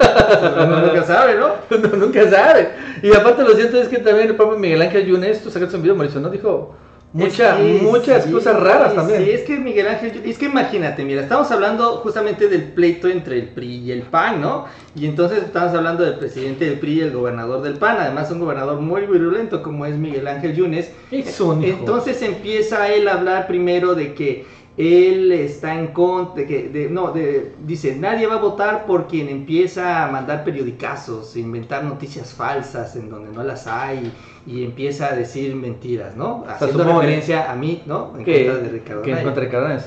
[0.00, 1.54] Uno nunca sabe, ¿no?
[1.76, 2.70] Uno nunca sabe.
[3.02, 5.82] Y aparte lo cierto es que también el propio Miguel Ángel Yunes, tú sacaste un
[5.82, 6.30] video, Mauricio, ¿no?
[6.30, 6.74] Dijo
[7.12, 9.24] mucha, Es que muchas sí, cosas raras también.
[9.24, 13.38] Sí, es que Miguel Ángel, es que imagínate, mira, estamos hablando justamente del pleito entre
[13.38, 14.66] el PRI y el PAN, ¿no?
[14.94, 18.40] Y entonces estamos hablando del presidente del PRI y el gobernador del PAN, además un
[18.40, 20.92] gobernador muy virulento como es Miguel Ángel Yunes.
[21.10, 21.78] Es un hijo.
[21.78, 24.44] Entonces empieza él a hablar primero de que
[24.78, 29.08] él está en contra, de que, de- no, de- dice, nadie va a votar por
[29.08, 34.12] quien empieza a mandar periodicazos, inventar noticias falsas en donde no las hay
[34.46, 36.44] y empieza a decir mentiras, ¿no?
[36.48, 38.14] Haciendo supone referencia a mí, ¿no?
[38.16, 39.80] En que, contra de Ricardo que en contra de Ricardo Anaya.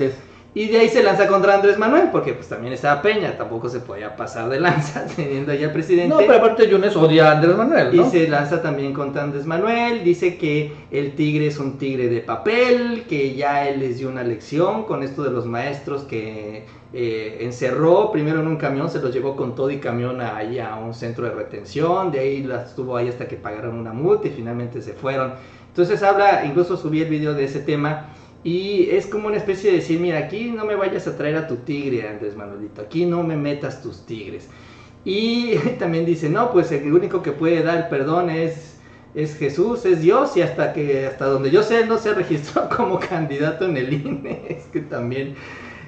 [0.54, 3.80] Y de ahí se lanza contra Andrés Manuel, porque pues también estaba Peña, tampoco se
[3.80, 6.08] podía pasar de lanza teniendo ahí al presidente.
[6.08, 10.04] No, pero aparte Yunes odia a Andrés Manuel, Y se lanza también contra Andrés Manuel,
[10.04, 14.22] dice que el tigre es un tigre de papel, que ya él les dio una
[14.22, 19.14] lección con esto de los maestros que eh, encerró primero en un camión, se los
[19.14, 22.94] llevó con todo y camión ahí a un centro de retención, de ahí las estuvo
[22.98, 25.32] ahí hasta que pagaron una multa y finalmente se fueron.
[25.68, 28.10] Entonces habla, incluso subí el video de ese tema
[28.44, 31.46] y es como una especie de decir, mira, aquí no me vayas a traer a
[31.46, 34.48] tu tigre, Andrés Manuelito, aquí no me metas tus tigres.
[35.04, 38.78] Y también dice, no, pues el único que puede dar perdón es,
[39.14, 42.98] es Jesús, es Dios, y hasta que hasta donde yo sé, no se registró como
[42.98, 44.42] candidato en el INE.
[44.48, 45.34] Es que también...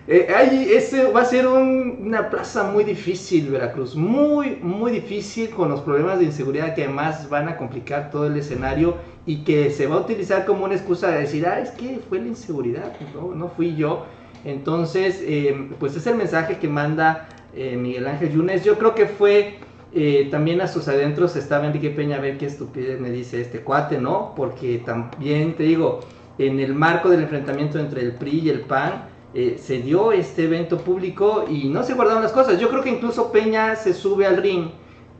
[0.07, 0.27] eh,
[0.75, 5.81] ese va a ser un- una plaza muy difícil, Veracruz, muy, muy difícil con los
[5.81, 9.97] problemas de inseguridad que además van a complicar todo el escenario y que se va
[9.97, 13.49] a utilizar como una excusa de decir, ah, es que fue la inseguridad, no, no
[13.49, 14.05] fui yo.
[14.45, 18.63] Entonces, eh, pues es el mensaje que manda eh, Miguel Ángel Yunes.
[18.65, 19.55] Yo creo que fue
[19.93, 23.61] eh, también a sus adentros estaba Enrique Peña a ver qué estupidez me dice este
[23.61, 24.35] cuate, ¿no?
[24.37, 26.01] Porque también te digo,
[26.37, 30.45] en el marco del enfrentamiento entre el PRI y el PAN, eh, se dio este
[30.45, 32.61] evento público y no se guardaron las cosas.
[32.61, 34.69] Yo creo que incluso Peña se sube al ring,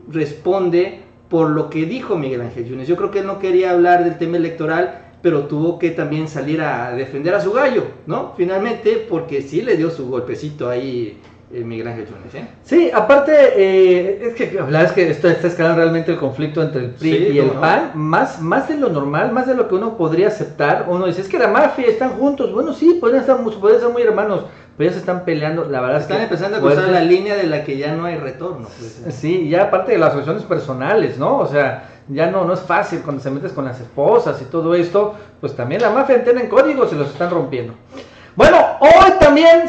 [0.09, 2.87] responde por lo que dijo Miguel Ángel Yunes.
[2.87, 6.61] Yo creo que él no quería hablar del tema electoral, pero tuvo que también salir
[6.61, 8.33] a defender a su gallo, ¿no?
[8.37, 11.19] Finalmente, porque sí le dio su golpecito ahí
[11.63, 12.47] Miguel Ángel Yunes, ¿eh?
[12.63, 16.61] Sí, aparte, eh, es que la verdad es que esto está escalando realmente el conflicto
[16.61, 17.61] entre el PRI Sí, y el no.
[17.61, 20.85] PAN, más, más de lo normal, más de lo que uno podría aceptar.
[20.89, 22.51] Uno dice, es que la mafia están juntos.
[22.53, 24.45] Bueno, sí, podrían, estar, podrían ser muy hermanos,
[24.77, 25.65] pero ya se están peleando.
[25.65, 26.93] La verdad Están es que empezando a cruzar fuertes.
[27.01, 28.67] la línea de la que ya no hay retorno.
[28.77, 29.15] pues.
[29.15, 31.37] Sí, ya aparte de las acciones personales, ¿no?
[31.37, 34.75] O sea, ya no, no es fácil cuando se metes con las esposas y todo
[34.75, 37.73] esto, pues también la mafia tienen códigos y los están rompiendo.
[38.35, 39.11] Bueno, hoy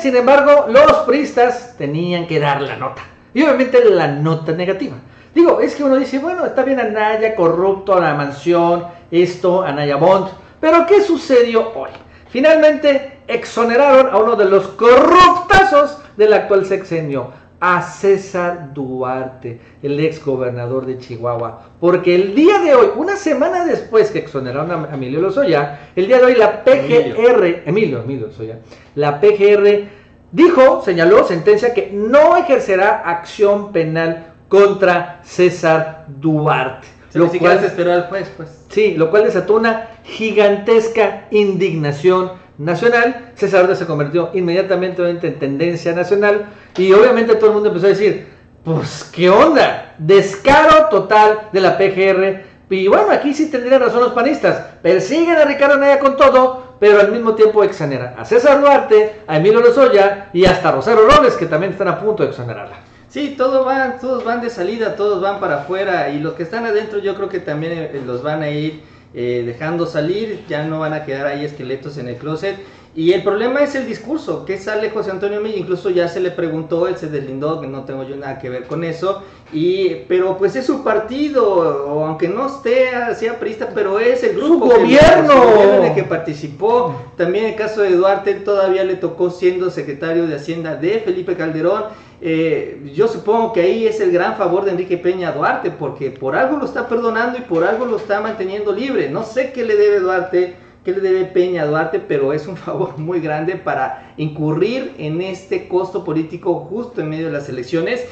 [0.00, 3.02] sin embargo, los priistas tenían que dar la nota.
[3.34, 4.96] Y obviamente la nota negativa.
[5.34, 10.28] Digo, es que uno dice, bueno, está bien Anaya, corrupto, la mansión, esto, Anaya Bond.
[10.60, 11.90] Pero ¿qué sucedió hoy?
[12.30, 20.24] Finalmente exoneraron a uno de los corruptazos del actual sexenio, a César Duarte, el ex
[20.24, 21.70] gobernador de Chihuahua.
[21.80, 26.18] Porque el día de hoy, una semana después que exoneraron a Emilio Lozoya, el día
[26.18, 28.58] de hoy la PGR, Emilio, Emilio Lozoya,
[28.94, 29.88] la PGR
[30.32, 36.86] dijo, señaló, sentencia que no ejercerá acción penal contra César Duarte.
[37.14, 38.66] Ni siquiera se esperó al juez, pues.
[38.68, 43.32] Sí, lo cual desató una gigantesca indignación nacional.
[43.34, 47.90] César Duarte se convirtió inmediatamente en tendencia nacional y obviamente todo el mundo empezó a
[47.90, 48.26] decir,
[48.64, 49.94] pues, ¿qué onda?
[49.98, 52.56] Descaro total de la PGR.
[52.68, 54.56] Y bueno, aquí sí tendrían razón los panistas.
[54.82, 59.36] Persiguen a Ricardo Naya con todo, pero al mismo tiempo exoneran a César Duarte, a
[59.36, 62.76] Emilio Lozoya y hasta Rosario Robles, que también están a punto de exonerarla.
[63.08, 66.66] Sí, todos van, todos van de salida, todos van para afuera y los que están
[66.66, 68.82] adentro yo creo que también eh, los van a ir
[69.16, 72.56] eh, dejando salir, ya no van a quedar ahí esqueletos en el closet.
[72.94, 76.30] Y el problema es el discurso, que sale José Antonio Milla, incluso ya se le
[76.30, 80.38] preguntó, él se deslindó, que no tengo yo nada que ver con eso, y, pero
[80.38, 81.44] pues es su partido,
[81.90, 85.30] o aunque no esté, sea priista, pero es el grupo que- gobierno!
[85.32, 86.94] su gobierno en el que participó.
[87.18, 91.36] También el caso de Duarte, él todavía le tocó siendo secretario de Hacienda de Felipe
[91.36, 91.84] Calderón.
[92.20, 96.34] Eh, yo supongo que ahí es el gran favor de Enrique Peña Duarte, porque por
[96.34, 99.10] algo lo está perdonando y por algo lo está manteniendo libre.
[99.10, 102.98] No sé qué le debe Duarte, qué le debe Peña Duarte, pero es un favor
[102.98, 108.06] muy grande para incurrir en este costo político justo en medio de las elecciones.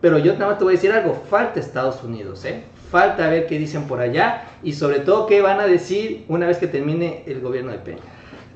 [0.00, 2.64] Pero yo nada más te voy a decir algo, falta Estados Unidos, ¿eh?
[2.90, 6.58] Falta ver qué dicen por allá y sobre todo qué van a decir una vez
[6.58, 8.02] que termine el gobierno de Peña.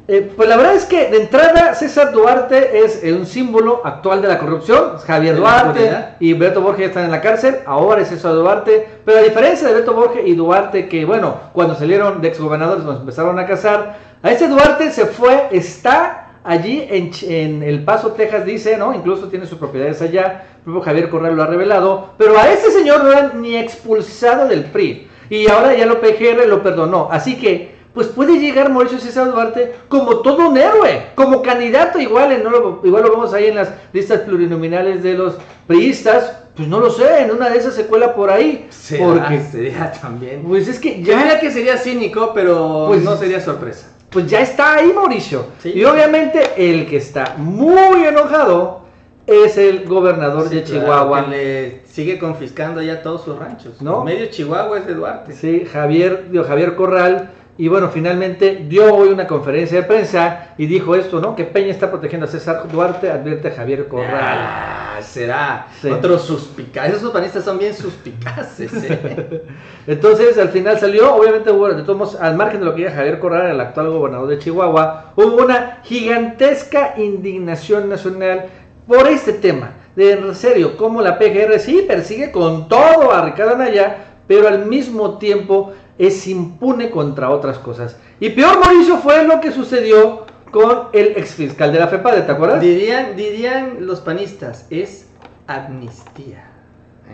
[0.08, 4.22] Eh, pues la verdad es que de entrada César Duarte es eh, un símbolo actual
[4.22, 4.98] de la corrupción.
[5.04, 5.90] Javier Duarte
[6.20, 7.56] y Beto Borges ya están en la cárcel.
[7.66, 8.86] Ahora es César Duarte.
[9.04, 13.00] Pero a diferencia de Beto Borges y Duarte, que bueno, cuando salieron de exgobernadores nos
[13.00, 18.44] empezaron a casar, a ese Duarte se fue, está allí en, en El Paso, Texas,
[18.44, 18.94] dice, ¿no?
[18.94, 20.44] Incluso tiene sus propiedades allá.
[20.58, 22.10] El propio Javier Corral lo ha revelado.
[22.16, 25.08] Pero a ese señor no han ni expulsado del PRI.
[25.30, 27.08] Y ahora ya lo PGR lo perdonó.
[27.10, 32.30] Así que pues puede llegar Mauricio César Duarte como todo un héroe, como candidato igual,
[32.30, 36.68] en- no lo, igual lo vemos ahí en las listas plurinominales de los priistas, pues
[36.68, 40.42] no lo sé, en una de esas se cuela por ahí, porque sería también.
[40.46, 43.88] pues es que Yo ya, que sería cínico, pero Pues- no sería sorpresa.
[44.10, 45.72] pues ya está ahí Mauricio, Sí.
[45.74, 48.84] y obviamente el que está muy enojado
[49.26, 53.80] es el gobernador de Sí, claro, Chihuahua, que le sigue confiscando ya todos sus ranchos.
[53.82, 54.04] ¿No?
[54.04, 55.32] Medio Chihuahua es de Duarte.
[55.32, 57.30] Sí, Javier, digo, Javier Corral.
[57.58, 61.34] Y bueno, finalmente dio hoy una conferencia de prensa y dijo esto, ¿no?
[61.34, 64.38] Que Peña está protegiendo a César Duarte, advierte a Javier Corral.
[64.38, 65.66] Ah, será.
[65.80, 65.88] Sí.
[65.88, 66.96] Otros suspicaces.
[66.96, 68.72] Esos panistas son bien suspicaces.
[68.74, 69.42] ¿eh?
[69.86, 72.90] Entonces, al final salió, obviamente, hubo, de todos modos, al margen de lo que diga
[72.90, 78.46] Javier Corral, el actual gobernador de Chihuahua, hubo una gigantesca indignación nacional
[78.86, 79.72] por este tema.
[79.96, 84.66] De en serio, como la PGR sí persigue con todo a Ricardo Anaya, pero al
[84.66, 87.96] mismo tiempo es impune contra otras cosas.
[88.20, 92.60] Y peor, Mauricio, fue lo que sucedió con el exfiscal de la FEPADE, ¿te acuerdas?
[92.60, 95.08] dirían, dirían los panistas, es
[95.46, 96.50] amnistía.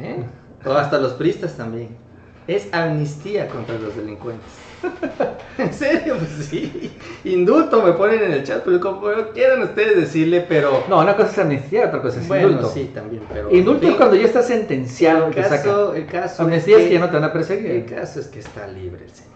[0.00, 0.24] ¿eh?
[0.64, 1.96] O hasta los pristas también.
[2.46, 4.50] Es amnistía contra los delincuentes.
[5.58, 6.92] en serio, pues sí.
[7.24, 10.84] Indulto me ponen en el chat, pero como quieran ustedes decirle, pero.
[10.88, 12.70] No, una cosa es amnistía, otra cosa es bueno, indulto.
[12.70, 13.50] sí, también, pero.
[13.50, 17.00] Indulto es cuando ya está sentenciado el caso, el caso Amnistía es es que ya
[17.00, 17.70] no te van a perseguir.
[17.70, 19.32] El caso es que está libre el señor.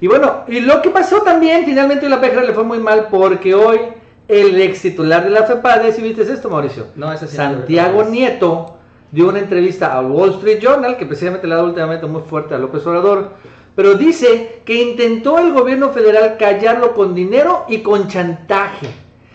[0.00, 3.54] Y bueno, y lo que pasó también, finalmente la PGR le fue muy mal porque
[3.54, 3.78] hoy
[4.28, 6.88] el ex titular de la FEPADE, si viste esto, Mauricio?
[6.96, 8.04] No, ese sí no lo Santiago.
[8.04, 8.78] Nieto
[9.12, 12.54] dio una entrevista al Wall Street Journal, que precisamente le ha dado últimamente muy fuerte
[12.54, 13.30] a López Obrador,
[13.76, 18.88] pero dice que intentó el gobierno federal callarlo con dinero y con chantaje.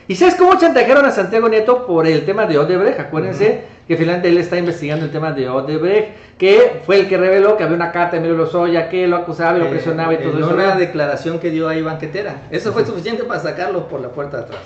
[0.08, 3.00] ¿Y sabes cómo chantajearon a Santiago Nieto por el tema de Odebrecht?
[3.00, 7.56] Acuérdense que finalmente él está investigando el tema de Odebrecht, que fue el que reveló
[7.56, 10.18] que había una carta de Emilio Lozoya que lo acusaba y lo Eh, presionaba y
[10.18, 10.50] todo eso.
[10.54, 12.42] una declaración que dio ahí Banquetera.
[12.50, 14.60] Eso fue suficiente para sacarlo por la puerta de atrás.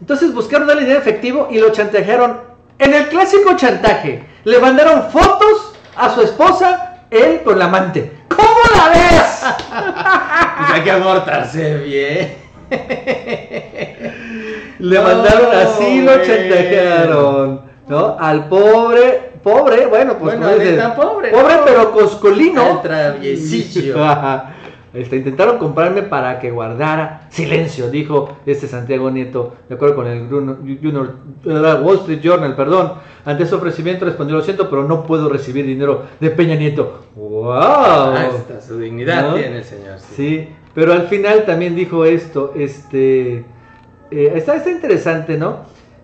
[0.00, 5.72] Entonces buscaron darle dinero efectivo y lo chantajearon En el clásico chantaje, le mandaron fotos
[5.96, 8.10] a su esposa, él con la amante.
[8.84, 9.44] ¿Cómo la ves?
[10.58, 12.34] Pues hay que amortarse bien.
[14.78, 18.16] Le mandaron así, lo chantajearon, ¿no?
[18.18, 21.64] Al pobre, pobre, bueno, pues Bueno, dices, tan pobre, pobre ¿no?
[21.64, 22.82] pero coscolino.
[22.82, 23.18] Al.
[24.94, 30.28] Este, intentaron comprarme para que guardara silencio, dijo este Santiago Nieto, de acuerdo con el
[30.28, 32.92] eh, Wall Street Journal, perdón.
[33.24, 37.04] Ante ese ofrecimiento respondió, lo siento, pero no puedo recibir dinero de Peña Nieto.
[37.16, 37.52] ¡Wow!
[37.52, 39.34] Ah, está, su dignidad ¿No?
[39.34, 39.98] tiene el señor.
[39.98, 40.14] sí.
[40.16, 43.44] Sí, pero al final también dijo esto, este,
[44.10, 45.60] eh, está, está interesante, ¿no?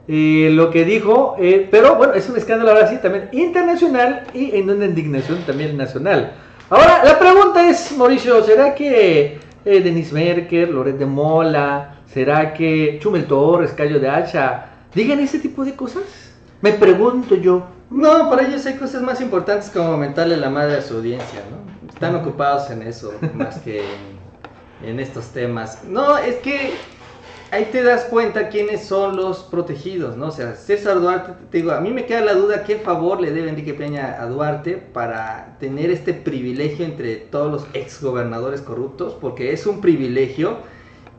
[0.08, 4.56] Eh, lo que dijo, eh, pero bueno, es un escándalo ahora sí también internacional y
[4.56, 6.32] en una indignación también nacional.
[6.70, 13.00] Ahora, la pregunta es, Mauricio, ¿será que eh, Denis Merker, Loret de Mola, será que
[13.02, 16.04] Chumel Torres, Cayo de Hacha, digan ese tipo de cosas?
[16.60, 17.66] Me pregunto yo.
[17.90, 21.88] No, para ellos hay cosas más importantes como mentarle la madre a su audiencia, ¿no?
[21.92, 25.82] Están ocupados en eso más que en, en estos temas.
[25.82, 26.74] No, es que
[27.50, 30.28] ahí te das cuenta quiénes son los protegidos, ¿no?
[30.28, 33.32] O sea, César Duarte, te digo, a mí me queda la duda qué favor le
[33.32, 39.52] debe Enrique Peña a Duarte para tener este privilegio entre todos los exgobernadores corruptos, porque
[39.52, 40.58] es un privilegio.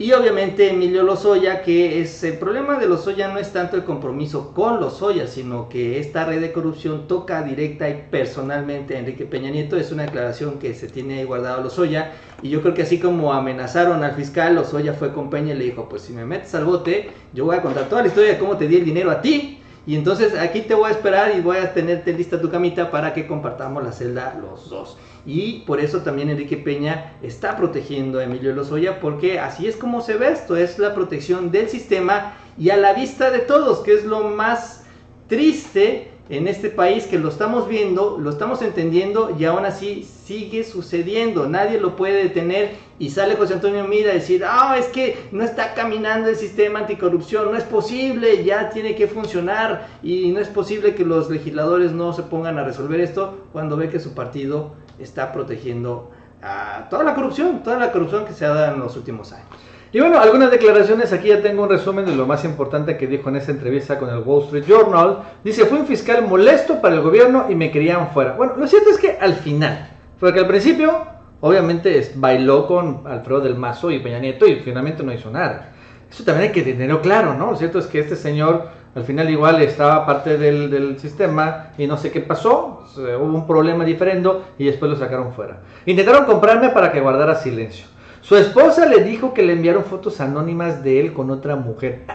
[0.02, 4.52] Y obviamente Emilio Lozoya, que es el problema de Lozoya no es tanto el compromiso
[4.52, 9.52] con Lozoya, sino que esta red de corrupción toca directa y personalmente a Enrique Peña
[9.52, 9.78] Nieto.
[9.78, 12.14] Es una declaración que se tiene ahí guardado Lozoya.
[12.42, 15.66] Y yo creo que así como amenazaron al fiscal, Lozoya fue con Peña y le
[15.66, 18.40] dijo, pues si me metes al bote, yo voy a contar toda la historia de
[18.40, 19.61] cómo te di el dinero a ti.
[19.88, 23.14] Y entonces aquí te voy a esperar y voy a tenerte lista tu camita para
[23.14, 24.98] que compartamos la celda los dos.
[25.26, 30.02] Y por eso también Enrique Peña está protegiendo a Emilio Lozoya, porque así es como
[30.02, 33.94] se ve esto, es la protección del sistema y a la vista de todos, que
[33.94, 34.86] es lo más
[35.28, 40.64] triste en este país, que lo estamos viendo, lo estamos entendiendo y aún así sigue
[40.64, 45.18] sucediendo, nadie lo puede detener y sale José Antonio Mira a decir, ah, es que
[45.34, 50.40] no está caminando el sistema anticorrupción, no es posible, ya tiene que funcionar y no
[50.40, 54.14] es posible que los legisladores no se pongan a resolver esto cuando ve que su
[54.14, 58.80] partido está protegiendo a toda la corrupción, toda la corrupción que se ha dado en
[58.80, 59.50] los últimos años.
[59.94, 63.28] Y bueno, algunas declaraciones, aquí ya tengo un resumen de lo más importante que dijo
[63.28, 65.18] en esa entrevista con el Wall Street Journal.
[65.44, 68.34] Dice, fui un fiscal molesto para el gobierno y me querían fuera.
[68.34, 70.98] Bueno, lo cierto es que al final, porque al principio,
[71.42, 75.74] obviamente bailó con Alfredo del Mazo y Peña Nieto y finalmente no hizo nada.
[76.10, 77.52] Eso también hay que tenerlo claro, ¿no?
[77.52, 81.86] Lo cierto es que este señor al final igual estaba parte del, del sistema y
[81.86, 85.60] no sé qué pasó, hubo un problema diferendo y después lo sacaron fuera.
[85.86, 87.88] Intentaron comprarme para que guardara silencio.
[88.32, 92.04] Su esposa le dijo que le enviaron fotos anónimas de él con otra mujer.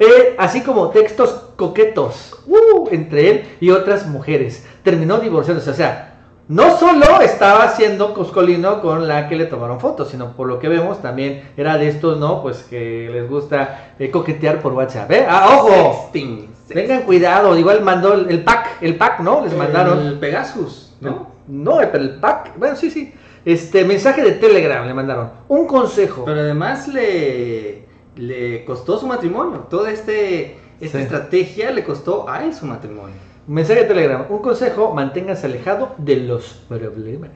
[0.00, 4.64] Eh, así como textos coquetos uh, entre él y otras mujeres.
[4.84, 5.70] Terminó divorciándose.
[5.70, 6.14] O sea,
[6.46, 10.68] no solo estaba haciendo coscolino con la que le tomaron fotos, sino por lo que
[10.68, 12.42] vemos también era de estos, ¿no?
[12.42, 15.10] Pues que les gusta eh, coquetear por WhatsApp.
[15.10, 15.26] ¿eh?
[15.28, 16.10] ¡Ah, ojo!
[16.12, 19.44] Sexting, Tengan cuidado, igual mandó el, el pack, el pack, ¿no?
[19.44, 19.98] Les mandaron.
[19.98, 21.32] El Pegasus, ¿no?
[21.48, 23.12] No, pero el pack, bueno, sí, sí.
[23.44, 25.30] Este mensaje de Telegram le mandaron.
[25.48, 26.24] Un consejo.
[26.24, 27.84] Pero además le,
[28.16, 29.66] le costó su matrimonio.
[29.70, 31.04] Toda este, esta Sí.
[31.04, 33.14] estrategia le costó a él su matrimonio.
[33.46, 34.26] Mensaje de Telegram.
[34.28, 37.30] Un consejo, manténgase alejado de los problemas.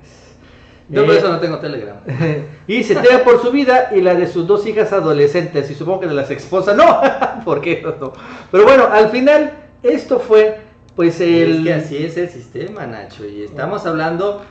[0.89, 1.97] Yo por Eh, eso no tengo Telegram.
[2.67, 5.71] y se teme por su vida y la de sus dos hijas adolescentes.
[5.71, 6.77] Y supongo que de las esposas.
[6.77, 7.01] No,
[7.45, 8.13] ¿por qué no?
[8.51, 10.59] Pero bueno, al final, esto fue,
[10.95, 11.59] pues, el.
[11.59, 13.25] Es que así es el sistema, Nacho.
[13.25, 14.43] Y estamos hablando,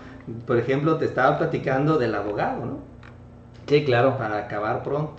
[0.46, 2.78] por ejemplo, te estaba platicando del abogado, ¿no?
[3.68, 4.18] Sí, claro.
[4.18, 5.14] Para acabar pronto.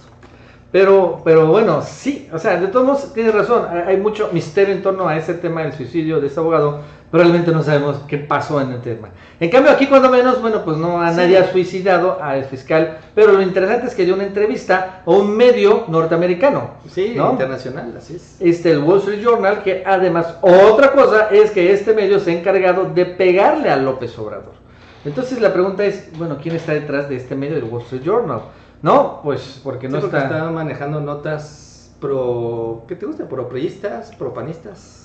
[0.70, 4.82] Pero, pero bueno, sí, o sea, de todos modos tienes razón, hay mucho misterio en
[4.82, 8.58] torno a ese tema del suicidio de ese abogado, pero realmente no sabemos qué pasó
[8.58, 9.10] en el tema.
[9.38, 11.16] En cambio, aquí cuando menos, bueno, pues no a Sí.
[11.18, 15.36] nadie ha suicidado al fiscal, pero lo interesante es que dio una entrevista a un
[15.36, 17.32] medio norteamericano, Sí, ¿no?
[17.32, 18.40] internacional, así es.
[18.40, 22.38] Este, el Wall Street Journal, que además, otra cosa es que este medio se ha
[22.38, 24.61] encargado de pegarle a López Obrador.
[25.04, 28.42] Entonces la pregunta es, bueno, ¿quién está detrás de este medio del Wall Street Journal?
[28.82, 30.50] No, pues porque no Sí, porque está...
[30.50, 32.84] manejando notas pro.
[32.88, 33.28] ¿Qué te gusta?
[33.28, 34.12] ¿Pro priistas?
[34.16, 34.98] ¿Pro panistas?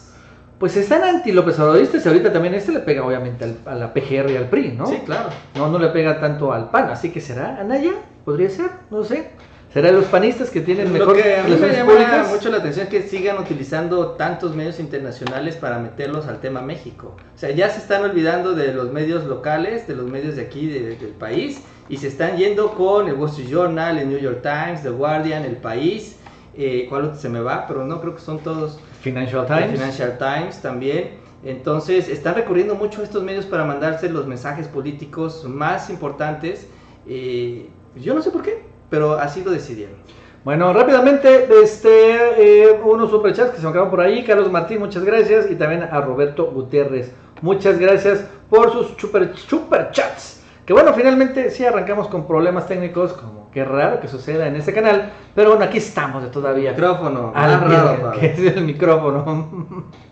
[0.60, 3.93] Pues están anti López Obradoristas y ahorita también este le pega obviamente al- a la
[3.93, 4.88] PGR y al PRI, ¿no?
[4.88, 5.29] Sí, claro.
[5.55, 7.91] No, no le pega tanto al PAN, así que será Anaya,
[8.25, 9.29] podría ser, no sé.
[9.73, 12.30] ¿Será los panistas que tienen Lo mejor que a mí me llama públicas?
[12.32, 17.15] mucho la atención es que sigan utilizando tantos medios internacionales para meterlos al tema México.
[17.36, 20.67] O sea, ya se están olvidando de los medios locales, de los medios de aquí,
[20.67, 24.41] de- del país, y se están yendo con el Wall Street Journal, el New York
[24.41, 26.17] Times, The Guardian, El País,
[26.58, 27.65] eh, ¿cuál otro se me va?
[27.67, 28.79] Pero no creo que son todos.
[29.02, 29.71] Financial El Times.
[29.79, 31.12] Financial Times también.
[31.44, 36.67] Entonces, están recurriendo mucho a estos medios para mandarse los mensajes políticos más importantes.
[37.08, 39.96] Eh, yo no sé por qué, pero así lo decidieron.
[40.44, 44.23] Bueno, rápidamente, este, eh, unos superchats que se me acaban por ahí.
[44.23, 45.52] Carlos Martín, muchas gracias.
[45.52, 47.12] Y también a Roberto Gutiérrez.
[47.42, 50.42] Muchas gracias por sus super, super chats.
[50.65, 54.73] Que bueno, finalmente sí arrancamos con problemas técnicos, como que raro que suceda en este
[54.73, 55.12] canal.
[55.35, 56.71] Pero bueno, aquí estamos todavía.
[56.71, 59.85] Micrófono, Al raro, que es el micrófono.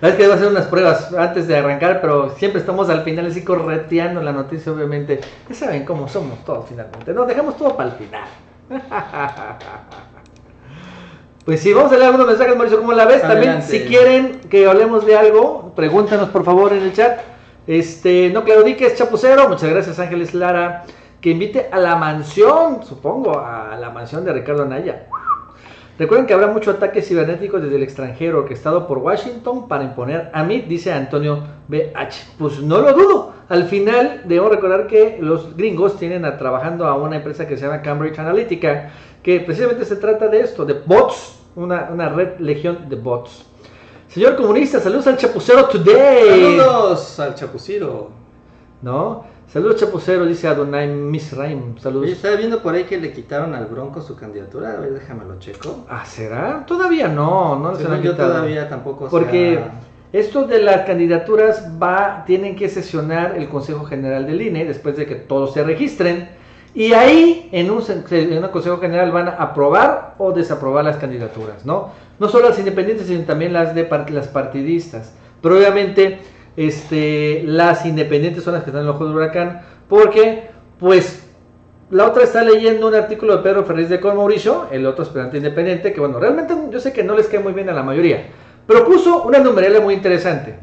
[0.00, 3.26] La es que debo hacer unas pruebas antes de arrancar, pero siempre estamos al final
[3.26, 5.20] así correteando la noticia, obviamente.
[5.48, 7.12] Ya saben cómo somos todos finalmente.
[7.12, 8.24] No, dejamos todo para el final.
[11.42, 13.22] Pues sí, vamos a leer algunos mensajes, Mauricio, ¿cómo la ves?
[13.22, 17.20] También, si quieren que hablemos de algo, pregúntanos por favor en el chat.
[17.66, 20.84] Este, no claudiques, chapucero, muchas gracias Ángeles Lara,
[21.20, 25.06] que invite a la mansión, supongo, a la mansión de Ricardo Anaya.
[26.00, 30.42] Recuerden que habrá mucho ataque cibernético desde el extranjero orquestado por Washington para imponer a
[30.44, 32.36] mí, dice Antonio BH.
[32.38, 33.32] Pues no lo dudo.
[33.50, 37.66] Al final debemos recordar que los gringos tienen a- trabajando a una empresa que se
[37.66, 38.92] llama Cambridge Analytica,
[39.22, 43.44] que precisamente se trata de esto, de bots, una, una red legión de bots.
[44.08, 46.56] Señor comunista, saludos al Chapucero Today.
[46.56, 48.08] Saludos al Chapuciro.
[48.80, 49.26] ¿No?
[49.52, 51.76] Saludos Chapucero, dice Adonai Misraim.
[51.78, 52.04] Saludos.
[52.04, 54.74] Oye, estaba viendo por ahí que le quitaron al Bronco su candidatura.
[54.74, 55.84] A ver, déjame lo checo.
[55.88, 56.64] Ah, ¿será?
[56.66, 58.28] Todavía no, no se yo quitado.
[58.32, 63.84] todavía tampoco se Porque ha- esto de las candidaturas va, tienen que sesionar el Consejo
[63.86, 66.28] General del INE después de que todos se registren.
[66.72, 70.96] Y ahí, en un, sen- en un Consejo General, van a aprobar o desaprobar las
[70.98, 71.90] candidaturas, ¿no?
[72.20, 75.12] No solo las independientes, sino también las de las partidistas.
[75.42, 76.20] Pero obviamente,
[76.60, 81.26] este, las independientes son las que están en el ojo del huracán, porque, pues,
[81.88, 85.38] la otra está leyendo un artículo de Pedro Ferriz de Con Mauricio, el otro aspirante
[85.38, 88.26] independiente, que bueno, realmente yo sé que no les cae muy bien a la mayoría,
[88.66, 90.54] pero puso una numeralia muy interesante.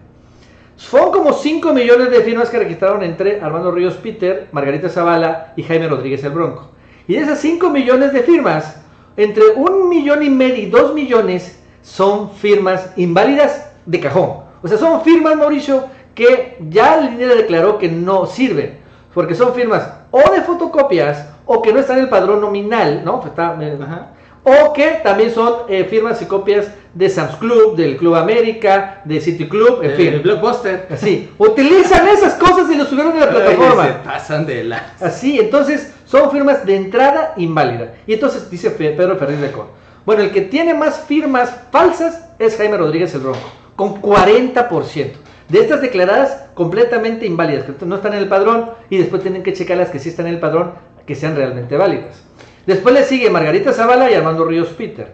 [0.77, 5.63] Fueron como 5 millones de firmas que registraron entre Armando Ríos Peter, Margarita Zavala y
[5.63, 6.69] Jaime Rodríguez el Bronco.
[7.07, 8.79] Y de esas 5 millones de firmas,
[9.17, 14.46] entre un millón y medio y 2 millones son firmas inválidas de cajón.
[14.67, 18.77] O sea, son firmas, Mauricio, que ya el INE declaró que no sirven.
[19.13, 23.23] Porque son firmas o de fotocopias o que no están en el padrón nominal, ¿no?
[23.25, 24.09] Está, eh, Ajá.
[24.43, 29.19] o que también son eh, firmas y copias de Sam's Club, del Club América, de
[29.21, 30.21] City Club, en El fin.
[30.21, 30.87] Blockbuster.
[30.91, 34.03] Así, utilizan esas cosas y lo subieron a la Ay, se plataforma.
[34.03, 34.93] pasan de la.
[34.99, 37.93] Así, entonces son firmas de entrada inválida.
[38.05, 39.67] Y entonces dice Pedro Ferriz de Con.
[40.05, 43.39] Bueno, el que tiene más firmas falsas es Jaime Rodríguez el Bronco,
[43.77, 45.11] con 40%.
[45.47, 49.53] De estas declaradas completamente inválidas, que no están en el padrón y después tienen que
[49.53, 50.73] checar las que sí están en el padrón,
[51.05, 52.21] que sean realmente válidas.
[52.65, 55.13] Después le sigue Margarita Zavala y Armando Ríos Peter.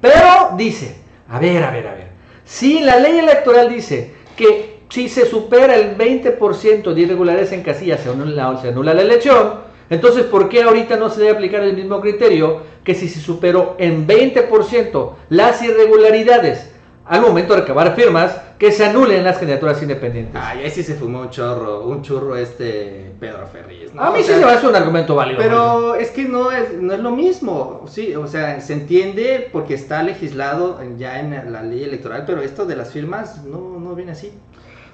[0.00, 0.96] Pero dice,
[1.28, 2.08] a ver, a ver, a ver.
[2.44, 8.00] Si la ley electoral dice que si se supera el 20% de irregularidades en casillas
[8.00, 11.76] se anula, se anula la elección, entonces ¿por qué ahorita no se debe aplicar el
[11.76, 16.69] mismo criterio que si se superó en 20% las irregularidades
[17.10, 20.40] al momento de recabar firmas que se anulen las candidaturas independientes?
[20.40, 23.92] Ay, ahí sí se fumó un chorro, un churro este Pedro Ferriz.
[23.92, 24.00] ¿no?
[24.00, 25.38] a mí O sí sea, se me hace un argumento válido.
[25.38, 29.74] Pero es que no es, no es lo mismo, sí, o sea, se entiende porque
[29.74, 34.12] está legislado ya en la ley electoral, pero esto de las firmas no, no viene
[34.12, 34.32] así.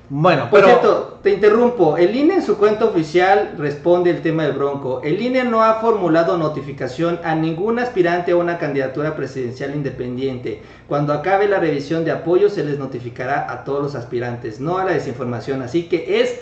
[0.09, 0.66] Bueno, Por pero...
[0.66, 5.00] cierto, te interrumpo, el INE en su cuenta oficial responde el tema del Bronco.
[5.02, 10.62] El INE no ha formulado notificación a ningún aspirante a una candidatura presidencial independiente.
[10.86, 14.84] Cuando acabe la revisión de apoyo se les notificará a todos los aspirantes, no a
[14.84, 16.40] la desinformación, así que es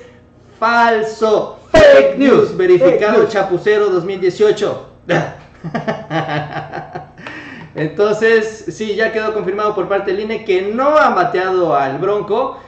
[0.60, 1.58] falso.
[1.72, 2.54] Fake news.
[2.56, 3.30] Verificado Fake.
[3.30, 4.88] Chapucero 2018.
[7.74, 12.60] Entonces, sí, ya quedó confirmado por parte del INE que no ha mateado al Bronco.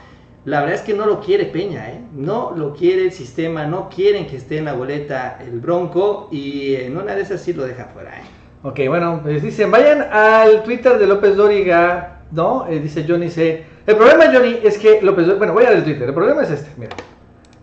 [0.47, 2.01] La verdad es que no lo quiere Peña, ¿eh?
[2.13, 6.75] No lo quiere el sistema, no quieren que esté en la boleta el Bronco y
[6.75, 8.23] en una de esas sí lo deja fuera, ¿eh?
[8.63, 12.65] Ok, bueno, pues dicen, vayan al Twitter de López Dóriga, ¿no?
[12.69, 13.65] Eh, dice Johnny C.
[13.85, 16.69] El problema, Johnny, es que López Dóriga, bueno, voy al Twitter, el problema es este,
[16.77, 16.95] mira,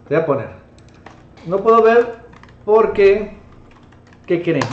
[0.06, 0.48] te voy a poner.
[1.46, 2.04] No puedo ver
[2.66, 3.32] porque,
[4.26, 4.66] ¿qué creen?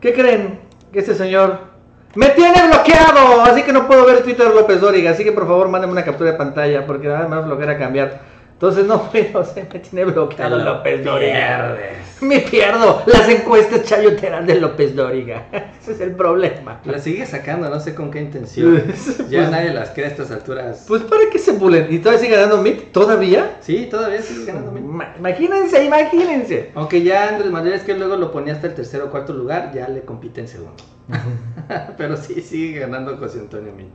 [0.00, 0.58] ¿Qué creen?
[0.92, 1.69] Que este señor
[2.14, 5.46] me tiene bloqueado, así que no puedo ver el Twitter López Dóriga, así que por
[5.46, 8.20] favor mándenme una captura de pantalla porque nada más flojera cambiar
[8.60, 11.32] Entonces no puedo, se me tiene bloqueado lo López Dóriga.
[11.32, 11.96] pierdes.
[12.20, 15.46] Me pierdo las encuestas chayoteras de López Dóriga.
[15.80, 16.78] Ese es el problema.
[16.84, 18.82] La sigue sacando, no sé con qué intención.
[19.30, 20.84] ya Pues- nadie las cree a estas alturas.
[20.86, 21.86] Pues para que se bulen.
[21.88, 22.92] ¿Y todavía sigue ganando MIT?
[22.92, 23.56] ¿Todavía?
[23.62, 24.72] sí, todavía sigue ganando.
[24.72, 26.70] Ma- Imagínense, imagínense.
[26.74, 29.72] Aunque ya Andrés Manuel es que luego lo ponía hasta el tercero o cuarto lugar,
[29.74, 30.84] ya le compite en segundo.
[31.96, 33.88] Pero sí, sigue ganando José Antonio Min.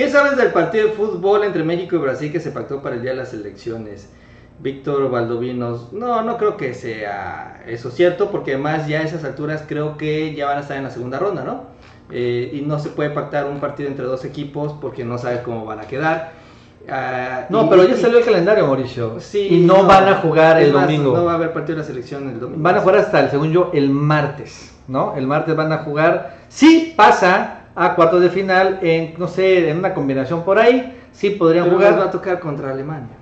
[0.00, 3.02] ¿Qué sabes del partido de fútbol entre México y Brasil que se pactó para el
[3.02, 4.08] día de las elecciones?
[4.58, 9.62] Víctor Valdovinos, no, no creo que sea eso cierto, porque además ya a esas alturas
[9.68, 11.64] creo que ya van a estar en la segunda ronda, ¿no?
[12.10, 15.66] Eh, y no se puede pactar un partido entre dos equipos porque no sabes cómo
[15.66, 16.32] van a quedar.
[16.88, 19.20] Ah, No, y- pero ya salió el calendario, Mauricio.
[19.20, 21.14] Sí, y no, van a jugar el más, domingo.
[21.14, 22.62] No va a haber partido de la selección el domingo.
[22.62, 25.14] Van a jugar hasta, el, según yo, el martes, ¿no?
[25.14, 26.38] El martes van a jugar.
[26.48, 31.30] Si pasa a cuartos de final en, no sé, en una combinación por ahí, sí
[31.30, 31.98] podrían Pero jugar.
[31.98, 33.16] va a tocar contra Alemania.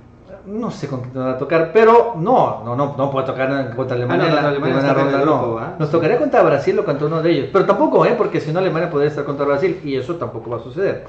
[0.46, 3.96] No sé con quién va a tocar, pero no, no, no, no puede tocar contra
[3.96, 4.26] Alemania.
[4.26, 5.38] Ah, no, la Alemania ronda, no.
[5.38, 5.76] grupo, ¿va?
[5.78, 8.14] Nos tocaría contra Brasil o contra uno de ellos, pero tampoco, ¿eh?
[8.16, 11.05] Porque si no, Alemania podría estar contra Brasil y eso tampoco va a suceder.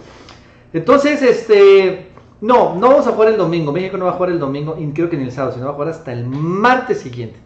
[0.73, 2.09] Entonces, este,
[2.41, 3.71] no, no vamos a jugar el domingo.
[3.71, 5.71] México no va a jugar el domingo y creo que ni el sábado, sino va
[5.71, 7.39] a jugar hasta el martes siguiente.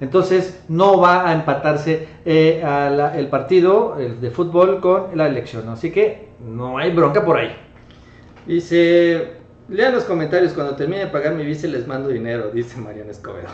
[0.00, 5.26] Entonces, no va a empatarse eh, a la- el partido el de fútbol con la
[5.26, 5.66] elección.
[5.66, 5.72] ¿no?
[5.72, 7.54] Así que no hay bronca por ahí.
[8.46, 9.32] Dice,
[9.68, 13.48] lean los comentarios, cuando termine de pagar mi visa les mando dinero, dice Mariano Escobedo.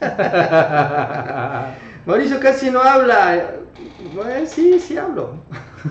[2.06, 3.52] Mauricio casi no habla.
[4.14, 5.36] Bueno, sí, sí hablo.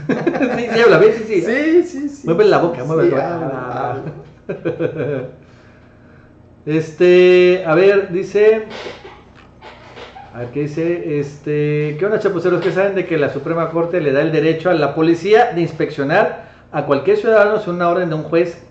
[0.55, 1.41] sí, sí, habla sí, sí.
[1.41, 2.27] Sí, sí, sí.
[2.27, 3.95] Mueve la boca, mueve Sí, la boca.
[6.65, 8.65] Este, a ver, dice.
[10.36, 11.19] A ver qué dice.
[11.19, 12.61] Este, ¿qué onda, chapuceros?
[12.61, 15.61] que saben de que la Suprema Corte le da el derecho a la policía de
[15.61, 18.61] inspeccionar a cualquier ciudadano sin una orden de un juez?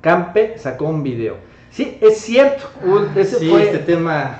[0.00, 1.36] Campe sacó un video.
[1.70, 2.64] Sí, es cierto.
[2.84, 4.38] un- ese Sí, fue este tema.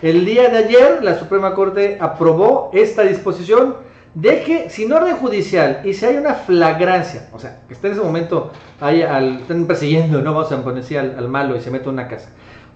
[0.00, 3.78] el día de ayer la Suprema Corte aprobó esta disposición
[4.14, 7.94] de que sin orden judicial y si hay una flagrancia, o sea, que está en
[7.94, 11.88] ese momento al, están persiguiendo, no vamos a poner al, al malo y se mete
[11.88, 12.28] a una casa,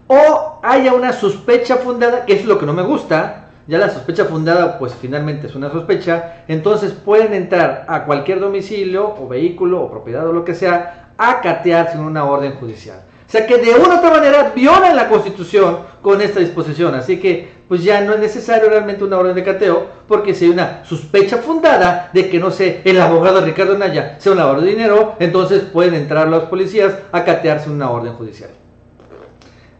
[0.09, 4.27] o haya una sospecha fundada, que es lo que no me gusta, ya la sospecha
[4.27, 9.91] fundada pues finalmente es una sospecha, entonces pueden entrar a cualquier domicilio o vehículo o
[9.91, 13.01] propiedad o lo que sea a catear sin una orden judicial.
[13.27, 16.95] O sea que de una u otra manera violan la constitución con esta disposición.
[16.95, 20.53] Así que pues ya no es necesario realmente una orden de cateo porque si hay
[20.53, 24.71] una sospecha fundada de que no sé, el abogado Ricardo Naya sea un lavador de
[24.71, 28.51] dinero, entonces pueden entrar los policías a catearse una orden judicial.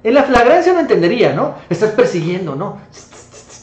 [0.07, 1.55] En la flagrancia no entendería, ¿no?
[1.69, 2.79] Estás persiguiendo, ¿no?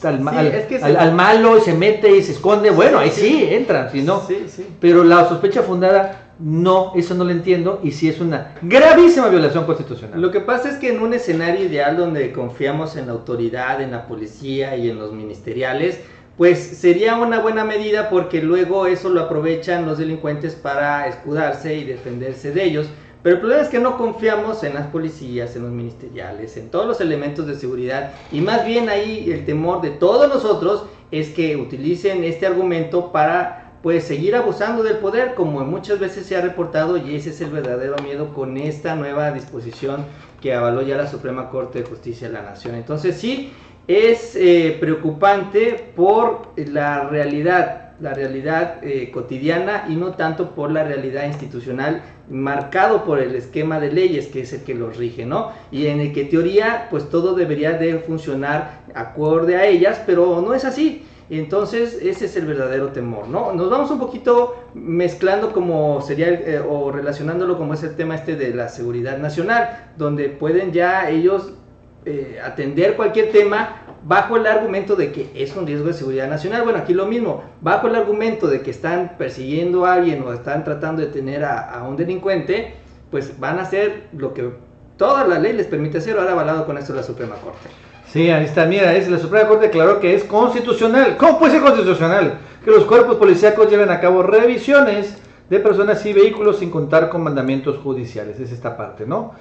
[0.04, 2.70] Al, Sí, al- es que se- al- al malo y se mete y se esconde.
[2.72, 4.22] Bueno, ahí Sí, sí, entran, si no.
[4.28, 4.68] Sí, sí.
[4.82, 9.64] Pero la sospecha fundada, no, eso no lo entiendo y sí es una gravísima violación
[9.66, 10.20] constitucional.
[10.22, 13.92] Lo que pasa es que en un escenario ideal donde confiamos en la autoridad, en
[13.92, 16.02] la policía y en los ministeriales,
[16.38, 21.86] pues sería una buena medida porque luego eso lo aprovechan los delincuentes para escudarse y
[21.86, 22.88] defenderse de ellos.
[23.24, 26.86] Pero el problema es que no confiamos en las policías, en los ministeriales, en todos
[26.86, 31.56] los elementos de seguridad y más bien ahí el temor de todos nosotros es que
[31.56, 36.98] utilicen este argumento para pues seguir abusando del poder como muchas veces se ha reportado
[36.98, 40.06] y ese es el verdadero miedo con esta nueva disposición
[40.42, 42.76] que avaló ya la Suprema Corte de Justicia de la Nación.
[42.76, 43.52] Entonces sí,
[43.88, 50.84] es eh, preocupante por la realidad, la realidad eh, cotidiana y no tanto por la
[50.84, 55.54] realidad institucional marcado por el esquema de leyes que es el que los rige, ¿no?
[55.72, 60.54] Y en el que teoría pues todo debería de funcionar acorde a ellas, pero no
[60.54, 61.06] es así.
[61.30, 63.54] Entonces, ese es el verdadero temor, ¿no?
[63.54, 68.36] Nos vamos un poquito mezclando como sería, eh, o relacionándolo como es el tema este
[68.36, 71.54] de la seguridad nacional, donde pueden ya ellos
[72.06, 76.64] eh, atender cualquier tema bajo el argumento de que es un riesgo de seguridad nacional.
[76.64, 80.64] Bueno, aquí lo mismo, bajo el argumento de que están persiguiendo a alguien o están
[80.64, 82.76] tratando de detener a, a un delincuente,
[83.12, 84.50] pues van a hacer lo que
[84.98, 87.70] toda la ley les permite hacer, ahora avalado con esto la Suprema Corte.
[88.14, 91.18] Sí, ahí está, mira, es, la Suprema Corte declaró que es constitucional.
[91.18, 92.38] ¿Cómo puede ser constitucional?
[92.64, 95.18] Que los cuerpos policíacos lleven a cabo revisiones
[95.50, 98.40] de personas y vehículos sin contar con mandamientos judiciales.
[98.40, 99.34] Es esta parte, ¿no?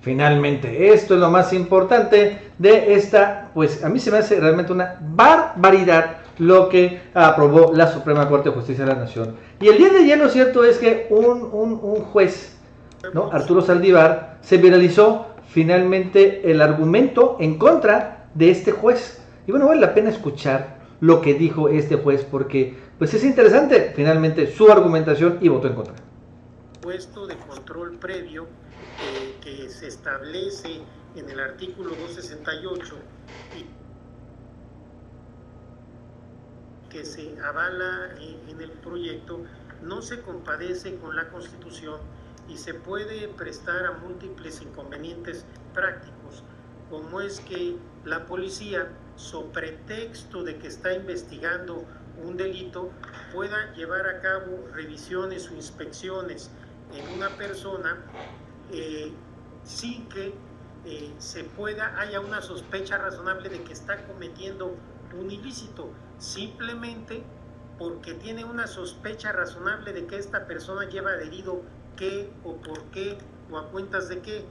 [0.00, 4.72] Finalmente, esto es lo más importante de esta, pues a mí se me hace realmente
[4.72, 9.36] una barbaridad lo que aprobó la Suprema Corte de Justicia de la Nación.
[9.60, 12.56] Y el día de ayer lo cierto es que un, un, un juez,
[13.12, 13.30] ¿no?
[13.30, 19.20] Arturo Saldívar, se viralizó finalmente el argumento en contra de este juez.
[19.46, 23.92] Y bueno, vale la pena escuchar lo que dijo este juez porque pues es interesante
[23.94, 25.94] finalmente su argumentación y votó en contra.
[26.80, 30.82] puesto de control previo eh, que se establece
[31.16, 32.96] en el artículo 268
[36.90, 39.44] que se avala en el proyecto
[39.82, 42.00] no se compadece con la Constitución
[42.48, 46.42] y se puede prestar a múltiples inconvenientes prácticos,
[46.90, 51.84] como es que la policía, so pretexto de que está investigando
[52.24, 52.90] un delito,
[53.32, 56.50] pueda llevar a cabo revisiones o inspecciones
[56.92, 57.96] en una persona
[58.72, 59.12] eh,
[59.64, 60.34] sin que
[60.84, 64.76] eh, se pueda, haya una sospecha razonable de que está cometiendo
[65.18, 67.22] un ilícito, simplemente
[67.78, 71.62] porque tiene una sospecha razonable de que esta persona lleva adherido
[71.96, 73.18] qué o por qué
[73.50, 74.44] o a cuentas de qué.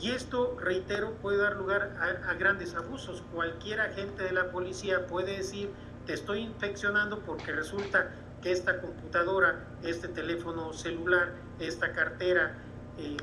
[0.00, 3.22] Y esto, reitero, puede dar lugar a, a, grandes abusos.
[3.32, 5.70] Cualquier agente de la policía puede decir,
[6.06, 8.10] te estoy infeccionando porque resulta
[8.42, 12.56] que esta computadora, este teléfono celular, esta cartera,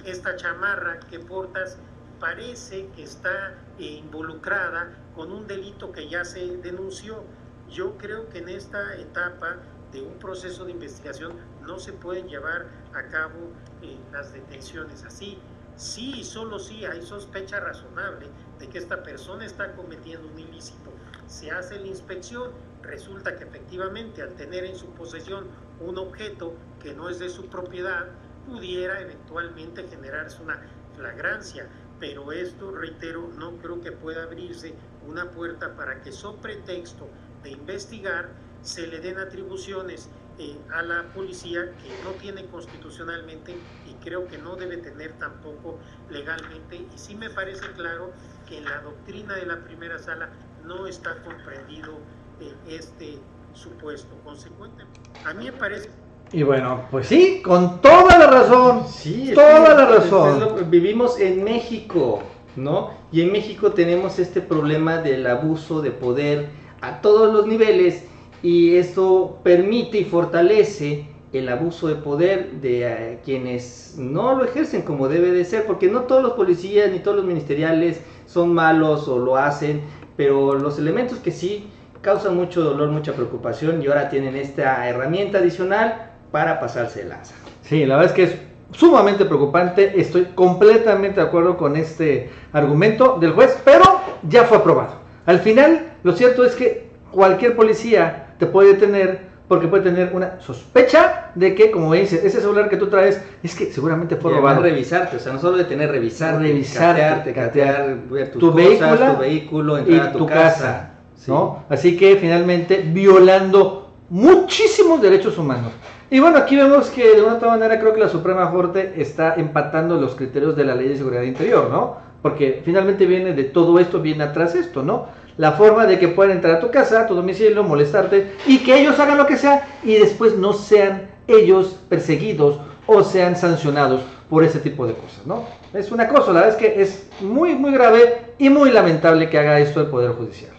[0.06, 1.78] esta chamarra que portas,
[2.20, 7.24] parece que está eh, involucrada con un delito que ya se denunció.
[7.70, 9.58] Yo creo que en esta etapa
[9.92, 11.34] de un proceso de investigación
[11.66, 13.52] no se pueden llevar a cabo
[13.82, 15.38] eh, las detenciones así.
[15.76, 18.28] Sí y solo sí hay sospecha razonable
[18.60, 20.92] de que esta persona está cometiendo un ilícito.
[21.28, 22.52] Se hace la inspección,
[22.82, 25.48] resulta que efectivamente al tener en su posesión
[25.80, 28.08] un objeto que no es de su propiedad,
[28.50, 30.62] pudiera eventualmente generarse una
[30.96, 31.68] flagrancia.
[32.00, 34.74] Pero esto, reitero, no creo que pueda abrirse
[35.06, 37.10] una puerta para que, so pretexto
[37.44, 38.30] de investigar,
[38.62, 44.38] se le den atribuciones eh, a la policía que no tiene constitucionalmente y creo que
[44.38, 45.80] no debe tener tampoco
[46.10, 46.88] legalmente.
[46.94, 48.14] Y sí me parece claro
[48.48, 50.30] que en la doctrina de la primera sala
[50.64, 52.00] no está comprendido
[52.40, 53.20] eh, este
[53.54, 54.16] supuesto.
[54.24, 55.90] Consecuentemente, a mí me parece...
[56.32, 58.84] Y bueno, pues sí, con toda la razón.
[58.88, 60.40] Sí, toda la razón.
[60.40, 62.22] Lo, vivimos en México,
[62.56, 62.92] ¿no?
[63.12, 66.50] Y en México tenemos este problema del abuso de poder
[66.82, 68.04] a todos los niveles
[68.44, 74.84] y esto permite y fortalece el abuso de poder de uh, quienes no lo ejercen
[74.84, 79.08] como debe de ser, porque no todos los policías ni todos los ministeriales son malos
[79.08, 79.82] o lo hacen,
[80.16, 81.68] pero los elementos que sí
[82.02, 87.36] causan mucho dolor, mucha preocupación y ahora tienen esta herramienta adicional para pasarse lanza.
[87.64, 88.40] Sí, la verdad es que es
[88.72, 93.84] sumamente preocupante, estoy completamente de acuerdo con este argumento del juez, pero
[94.24, 94.96] ya fue aprobado.
[95.26, 100.40] Al final, lo cierto es que cualquier policía te puede detener porque puede tener una
[100.40, 104.62] sospecha de que, como dices, ese celular que tú traes es que seguramente fue robado.
[104.62, 109.14] revisarte, o sea, no solo detener, revisar, revisarte, catearte, catear, ver tus tu cosas, vehículo,
[109.14, 110.42] tu vehículo, entrar y a tu, tu casa.
[110.44, 110.90] casa,
[111.26, 111.64] ¿no?
[111.68, 115.72] Así que finalmente violando muchísimos derechos humanos.
[116.12, 119.36] Y bueno, aquí vemos que de una otra manera creo que la Suprema Corte está
[119.36, 121.98] empatando los criterios de la Ley de Seguridad Interior, ¿no?
[122.24, 125.08] Porque finalmente viene de todo esto, viene atrás esto, ¿no?
[125.38, 128.80] La forma de que puedan entrar a tu casa, a tu domicilio, molestarte y que
[128.80, 134.02] ellos hagan lo que sea y después no sean ellos perseguidos o sean sancionados
[134.32, 135.44] por ese tipo de cosas, ¿no?
[135.74, 139.38] Es una cosa, la verdad es que es muy, muy grave y muy lamentable que
[139.38, 140.52] haga esto el Poder Judicial.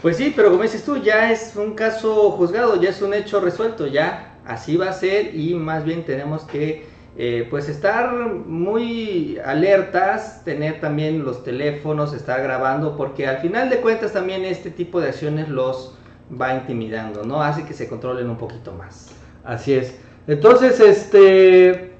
[0.00, 3.40] Pues sí, pero como dices tú, ya es un caso juzgado, ya es un hecho
[3.40, 6.84] resuelto, ya así va a ser y más bien tenemos que
[7.16, 13.78] eh, pues estar muy alertas, tener también los teléfonos, estar grabando, porque al final de
[13.78, 15.98] cuentas también este tipo de acciones los
[16.40, 17.42] va intimidando, ¿no?
[17.42, 19.08] Hace que se controlen un poquito más.
[19.44, 19.98] Así es.
[20.28, 21.92] Entonces, este,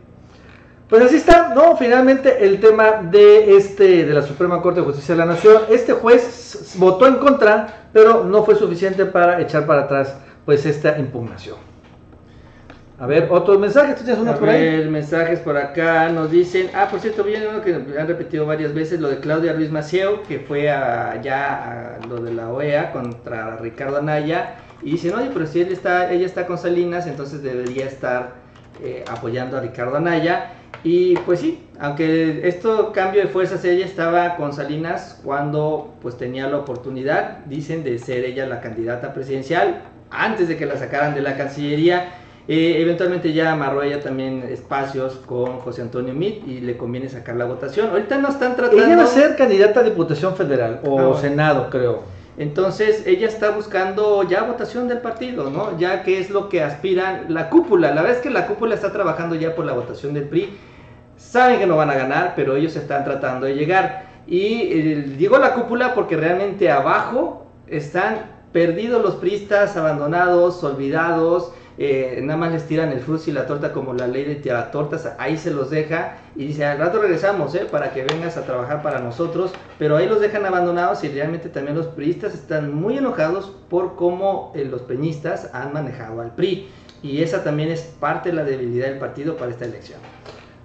[0.89, 1.77] pues así está, ¿no?
[1.77, 5.93] Finalmente el tema de este de la Suprema Corte de Justicia de la Nación, este
[5.93, 11.70] juez votó en contra, pero no fue suficiente para echar para atrás pues esta impugnación.
[13.01, 14.61] A ver, otros mensajes, ¿tú tienes por ahí?
[14.61, 18.75] ver, mensajes por acá nos dicen, ah, por cierto, viene uno que han repetido varias
[18.75, 23.57] veces, lo de Claudia Ruiz Macieo, que fue allá a lo de la OEA contra
[23.57, 27.87] Ricardo Anaya, y dicen, oye, pero si él está, ella está con Salinas, entonces debería
[27.87, 28.35] estar
[28.85, 30.53] eh, apoyando a Ricardo Anaya,
[30.85, 36.49] y pues sí, aunque esto cambio de fuerzas, ella estaba con Salinas cuando pues tenía
[36.49, 41.23] la oportunidad, dicen, de ser ella la candidata presidencial, antes de que la sacaran de
[41.23, 42.20] la Cancillería,
[42.53, 47.37] eh, eventualmente ya amarró ella también espacios con José Antonio Mit y le conviene sacar
[47.37, 47.91] la votación.
[47.91, 48.85] Ahorita no están tratando.
[48.85, 51.17] Ella va a ser candidata a Diputación Federal o Ah, bueno.
[51.21, 52.03] Senado, creo.
[52.37, 55.79] Entonces ella está buscando ya votación del partido, ¿no?
[55.79, 57.91] Ya que es lo que aspiran la cúpula.
[57.95, 60.51] La verdad es que la cúpula está trabajando ya por la votación del PRI.
[61.17, 64.07] Saben que no van a ganar, pero ellos están tratando de llegar.
[64.27, 71.53] Y eh, digo la cúpula porque realmente abajo están perdidos los priistas, abandonados, olvidados.
[71.83, 74.35] Eh, nada más les tiran el frus y la torta como la ley de
[74.71, 77.67] tortas, ahí se los deja y dice, al rato regresamos, ¿eh?
[77.71, 81.79] para que vengas a trabajar para nosotros, pero ahí los dejan abandonados y realmente también
[81.79, 86.69] los priistas están muy enojados por cómo eh, los peñistas han manejado al PRI
[87.03, 90.01] y esa también es parte de la debilidad del partido para esta elección.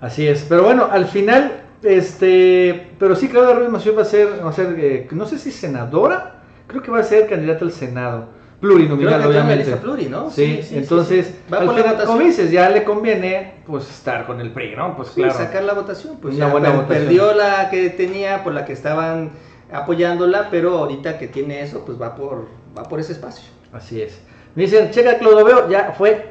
[0.02, 4.44] Así es, pero bueno, al final, este, pero sí, Claudia Ruiz Massieu va a ser,
[4.44, 7.72] va a ser eh, no sé si senadora, creo que va a ser candidata al
[7.72, 9.76] Senado plurinominal, obviamente.
[9.78, 10.30] Pluri, ¿no?
[10.30, 11.36] Sí, entonces,
[12.06, 14.96] como dices, ya le conviene pues estar con el PRI, ¿no?
[14.96, 15.34] Pues claro.
[15.34, 17.06] sacar la votación, pues Una buena votación.
[17.06, 19.32] perdió la que tenía, por la que estaban
[19.72, 22.48] apoyándola, pero ahorita que tiene eso, pues va por,
[22.78, 23.50] va por ese espacio.
[23.74, 24.20] Así es.
[24.56, 26.30] Me dicen, checa Clodoveo, ya fue.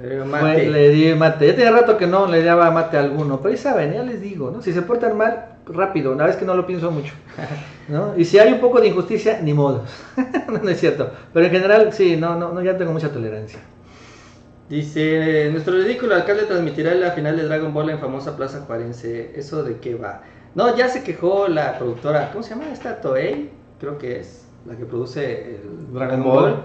[0.00, 1.46] Fue, le di mate.
[1.46, 4.20] Ya tenía rato que no le daba mate a alguno, pero ahí saben, ya les
[4.20, 4.60] digo, ¿no?
[4.60, 7.14] Si se portan mal, rápido, una vez que no lo pienso mucho.
[7.88, 8.14] ¿no?
[8.16, 9.84] Y si hay un poco de injusticia, ni modo.
[10.62, 11.10] no, es cierto.
[11.32, 13.60] Pero en general, sí, no, no, no, ya tengo mucha tolerancia.
[14.68, 19.32] Dice, nuestro ridículo alcalde transmitirá la final de Dragon Ball en famosa Plaza Juarense.
[19.36, 20.22] ¿Eso de qué va?
[20.54, 23.00] No, ya se quejó la productora, ¿cómo se llama esta?
[23.00, 26.56] Toei, creo que es la que produce el Dragon Ball,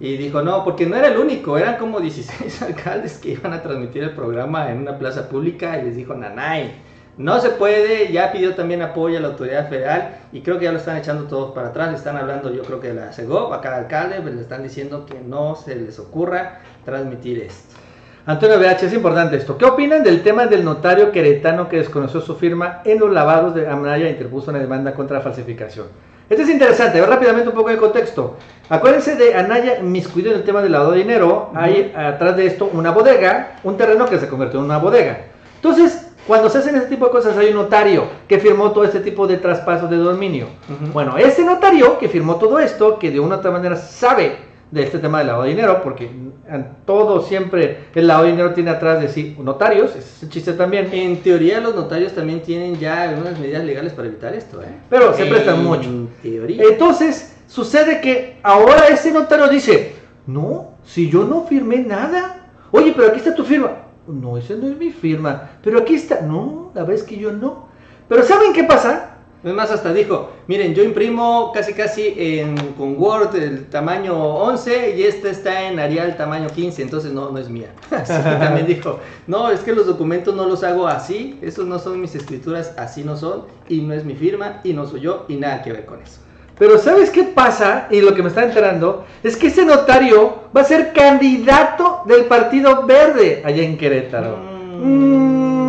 [0.00, 3.62] y dijo, no, porque no era el único, eran como 16 alcaldes que iban a
[3.62, 6.82] transmitir el programa en una plaza pública y les dijo, nanay,
[7.18, 10.72] no se puede, ya pidió también apoyo a la autoridad federal y creo que ya
[10.72, 11.90] lo están echando todos para atrás.
[11.90, 14.62] Le están hablando, yo creo que de la CEGOP, a cada alcalde, pues le están
[14.62, 17.76] diciendo que no se les ocurra transmitir esto.
[18.24, 19.58] Antonio BH, es importante esto.
[19.58, 23.66] ¿Qué opinan del tema del notario queretano que desconoció su firma en los lavados de
[23.66, 25.86] Amaya e interpuso una demanda contra falsificación?
[26.28, 28.36] Esto es interesante, ver rápidamente un poco de contexto.
[28.68, 31.50] Acuérdense de Anaya miscuido en el tema del lavado de dinero.
[31.54, 35.20] Hay atrás de esto una bodega, un terreno que se convirtió en una bodega.
[35.56, 39.00] Entonces, cuando se hacen ese tipo de cosas hay un notario que firmó todo este
[39.00, 40.48] tipo de traspasos de dominio.
[40.92, 44.36] Bueno, ese notario que firmó todo esto, que de una u otra manera sabe
[44.70, 46.10] de este tema del lavado de dinero, porque
[46.84, 50.52] todo siempre el lavado de dinero tiene atrás de sí notarios, ese es el chiste
[50.52, 50.88] también.
[50.92, 54.74] En teoría los notarios también tienen ya algunas medidas legales para evitar esto, ¿eh?
[54.88, 55.88] Pero se prestan mucho.
[56.22, 56.62] Teoría.
[56.62, 59.94] Entonces, sucede que ahora ese notario dice,
[60.26, 64.68] no, si yo no firmé nada, oye, pero aquí está tu firma no, esa no
[64.68, 65.50] es mi firma.
[65.62, 66.20] Pero aquí está.
[66.22, 67.68] No, la vez que yo no.
[68.08, 69.17] Pero ¿saben qué pasa?
[69.44, 74.96] Es más, hasta dijo, miren, yo imprimo casi casi en, con Word el tamaño 11
[74.96, 77.72] y esta está en Arial tamaño 15, entonces no, no es mía.
[77.92, 81.78] Así que también dijo, no, es que los documentos no los hago así, esos no
[81.78, 85.24] son mis escrituras, así no son, y no es mi firma, y no soy yo,
[85.28, 86.20] y nada que ver con eso.
[86.58, 87.86] Pero ¿sabes qué pasa?
[87.90, 92.24] Y lo que me está enterando es que ese notario va a ser candidato del
[92.24, 94.36] Partido Verde allá en Querétaro.
[94.82, 95.67] Mm.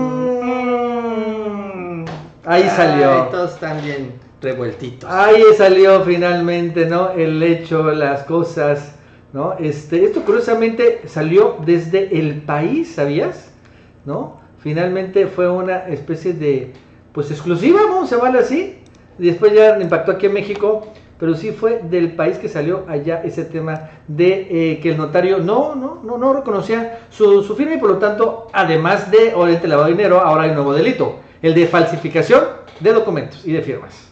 [2.45, 3.27] Ahí salió.
[3.31, 5.09] todos también revueltitos.
[5.09, 7.11] Ahí salió finalmente, ¿no?
[7.11, 8.95] El hecho, las cosas,
[9.33, 9.55] ¿no?
[9.59, 13.51] Este, esto curiosamente salió desde el país, ¿sabías?
[14.05, 14.39] ¿No?
[14.59, 16.73] Finalmente fue una especie de,
[17.13, 18.79] pues exclusiva, vamos a llamarlo así,
[19.17, 20.87] después ya impactó aquí en México,
[21.17, 25.39] pero sí fue del país que salió allá ese tema de eh, que el notario
[25.39, 29.67] no, no, no, no reconocía su, su, firma y por lo tanto, además de obviamente
[29.67, 32.43] lavado de dinero, ahora hay un nuevo delito, el de falsificación
[32.79, 34.07] de documentos y de firmas.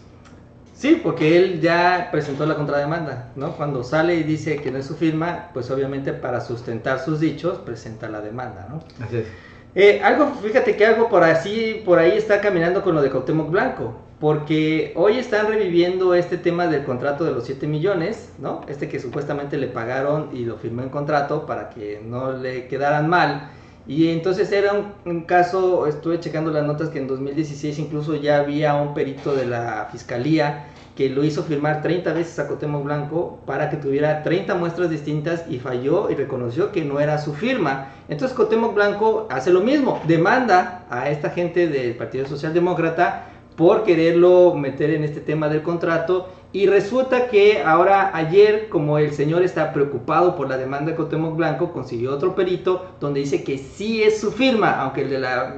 [0.74, 3.54] Sí, porque él ya presentó la contrademanda, ¿no?
[3.54, 7.58] Cuando sale y dice que no es su firma, pues obviamente para sustentar sus dichos
[7.60, 8.84] presenta la demanda, ¿no?
[9.04, 9.26] Así es.
[9.74, 13.50] Eh, algo, fíjate que algo por así, por ahí está caminando con lo de Cuauhtémoc
[13.50, 18.62] Blanco porque hoy están reviviendo este tema del contrato de los 7 millones, ¿no?
[18.68, 23.08] Este que supuestamente le pagaron y lo firmó en contrato para que no le quedaran
[23.08, 23.52] mal.
[23.88, 24.74] Y entonces era
[25.06, 29.46] un, caso, estuve checando las notas que en 2016 incluso ya había un perito de
[29.46, 30.68] la fiscalía
[30.98, 35.46] que lo hizo firmar 30 veces a Cotemo Blanco para que tuviera 30 muestras distintas
[35.48, 37.90] y falló y reconoció que no era su firma.
[38.10, 43.28] Entonces Cotemo Blanco hace lo mismo, demanda a esta gente del Partido Socialdemócrata
[43.58, 46.30] por quererlo meter en este tema del contrato.
[46.54, 51.36] Y resulta que ahora ayer como el señor está preocupado por la demanda de Cotemoc
[51.36, 55.56] Blanco consiguió otro perito donde dice que sí es su firma aunque el de la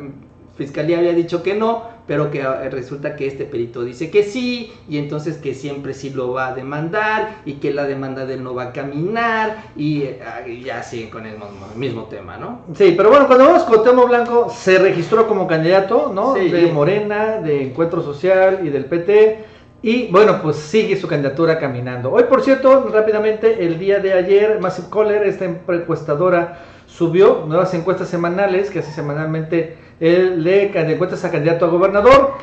[0.59, 4.73] fiscalía había dicho que no, pero que ah, resulta que este perito dice que sí,
[4.89, 8.43] y entonces que siempre sí lo va a demandar, y que la demanda de él
[8.43, 11.35] no va a caminar, y, ah, ya siguen con el
[11.75, 12.61] mismo, tema, ¿no?
[12.75, 16.33] Sí, pero bueno, cuando vemos Temo Blanco se registró como candidato, ¿no?
[16.33, 19.45] de Morena, de Encuentro Social y del PT.
[19.81, 22.11] Y bueno, pues sigue su candidatura caminando.
[22.11, 28.09] Hoy, por cierto, rápidamente, el día de ayer, Massive Caller, esta encuestadora, subió nuevas encuestas
[28.09, 32.33] semanales, que hace semanalmente él le encuentras a candidato a gobernador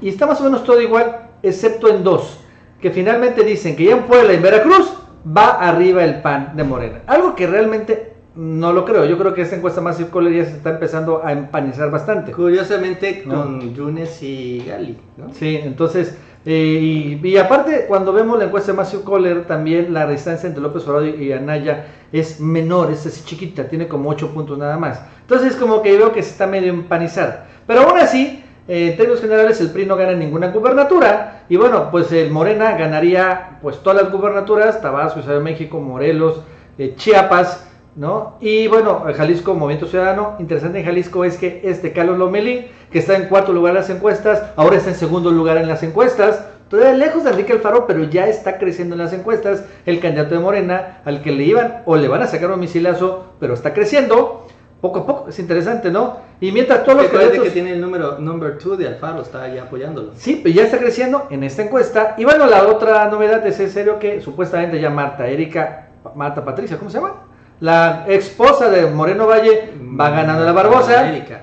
[0.00, 2.40] y está más o menos todo igual, excepto en dos,
[2.80, 4.92] que finalmente dicen que ya en Puebla y en Veracruz
[5.26, 7.00] va arriba el PAN de Morena.
[7.06, 9.04] Algo que realmente no lo creo.
[9.04, 12.32] Yo creo que esta encuesta más circular ya se está empezando a empanizar bastante.
[12.32, 13.34] Curiosamente No.
[13.34, 15.32] con Yunes y Gali, ¿no?
[15.32, 20.48] Sí, entonces, eh, y, aparte, cuando vemos la encuesta de Matthew Kohler, también la distancia
[20.48, 24.76] entre López Obrador y Anaya es menor, es así chiquita, tiene como 8 puntos nada
[24.76, 25.00] más.
[25.20, 27.46] Entonces, como que veo que se está medio empanizar.
[27.66, 31.44] Pero aún así, eh, en términos generales, el PRI no gana ninguna gubernatura.
[31.48, 36.42] Y bueno, pues el Morena ganaría pues todas las gubernaturas, Tabasco, Ciudad de México, Morelos,
[36.78, 38.36] eh, Chiapas, ¿no?
[38.40, 40.36] Y bueno, Jalisco, Movimiento Ciudadano.
[40.38, 43.90] Interesante en Jalisco es que este Carlos Lomelí, que está en cuarto lugar en las
[43.90, 46.46] encuestas, ahora está en segundo lugar en las encuestas.
[46.68, 49.64] Todavía lejos de Enrique Alfaro, pero ya está creciendo en las encuestas.
[49.84, 53.34] El candidato de Morena, al que le iban o le van a sacar un misilazo,
[53.38, 54.46] pero está creciendo.
[54.80, 56.16] Poco a poco, es interesante, ¿no?
[56.40, 57.52] Y mientras todos los parece que candidatos...
[57.52, 60.10] tiene el número number 2 de Alfaro, está ahí apoyándolo.
[60.16, 62.14] Sí, pues ya está creciendo en esta encuesta.
[62.18, 66.78] Y bueno, la otra novedad es en serio que supuestamente ya Marta, Erika, Marta Patricia,
[66.78, 67.31] ¿cómo se llama?
[67.62, 71.08] La esposa de Moreno Valle va ganando la Barbosa.
[71.08, 71.42] Erika.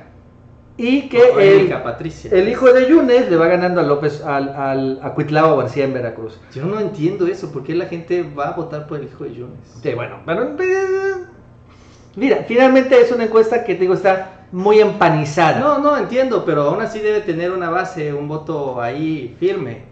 [0.75, 2.29] Y que el, Patricia.
[2.33, 5.93] el hijo de Yunes le va ganando a López, al, al a Cuitlao García en
[5.93, 6.37] Veracruz.
[6.53, 9.33] Yo no entiendo eso, ¿por qué la gente va a votar por el hijo de
[9.33, 9.59] Yunes?
[9.81, 11.25] Sí, bueno, pero, eh,
[12.17, 15.57] mira, finalmente es una encuesta que digo está muy empanizada.
[15.57, 19.83] No, no entiendo, pero aún así debe tener una base, un voto ahí firme.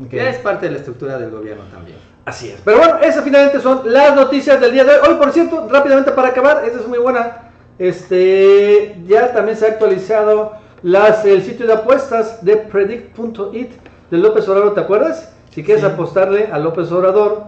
[0.00, 0.10] Ok.
[0.10, 1.98] Que es parte de la estructura del gobierno también.
[2.28, 2.60] Así es.
[2.62, 5.08] Pero bueno, esas finalmente son las noticias del día de hoy.
[5.08, 7.52] Hoy, por cierto, rápidamente para acabar, esta es muy buena.
[7.78, 10.52] Este, ya también se ha actualizado
[10.82, 13.70] las, el sitio de apuestas de predict.it
[14.10, 15.32] de López Obrador, ¿te acuerdas?
[15.48, 15.90] Si quieres Sí.
[15.90, 17.44] apostarle a López Obrador,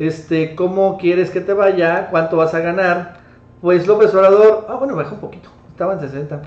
[0.00, 3.18] este, cómo quieres que te vaya, cuánto vas a ganar,
[3.60, 6.42] pues López Obrador, ah, bueno, bajó un poquito, estaba en 60.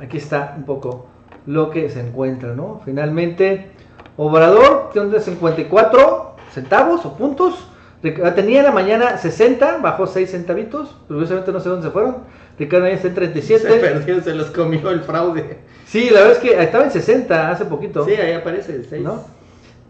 [0.00, 1.06] Aquí está un poco
[1.46, 2.80] lo que se encuentra, ¿no?
[2.84, 3.70] Finalmente,
[4.16, 7.66] Obrador tiene un 54 centavos o puntos.
[8.02, 10.94] Ric- Tenía en la mañana 60, bajó 6 centavitos.
[11.08, 12.18] Curiosamente no sé dónde se fueron.
[12.58, 13.68] Ricardo ahí está en Se 37.
[13.80, 15.58] perdió, se los comió el fraude.
[15.86, 18.04] Sí, la verdad es que estaba en 60 hace poquito.
[18.04, 19.02] Sí, ahí aparece el 6.
[19.02, 19.24] ¿no?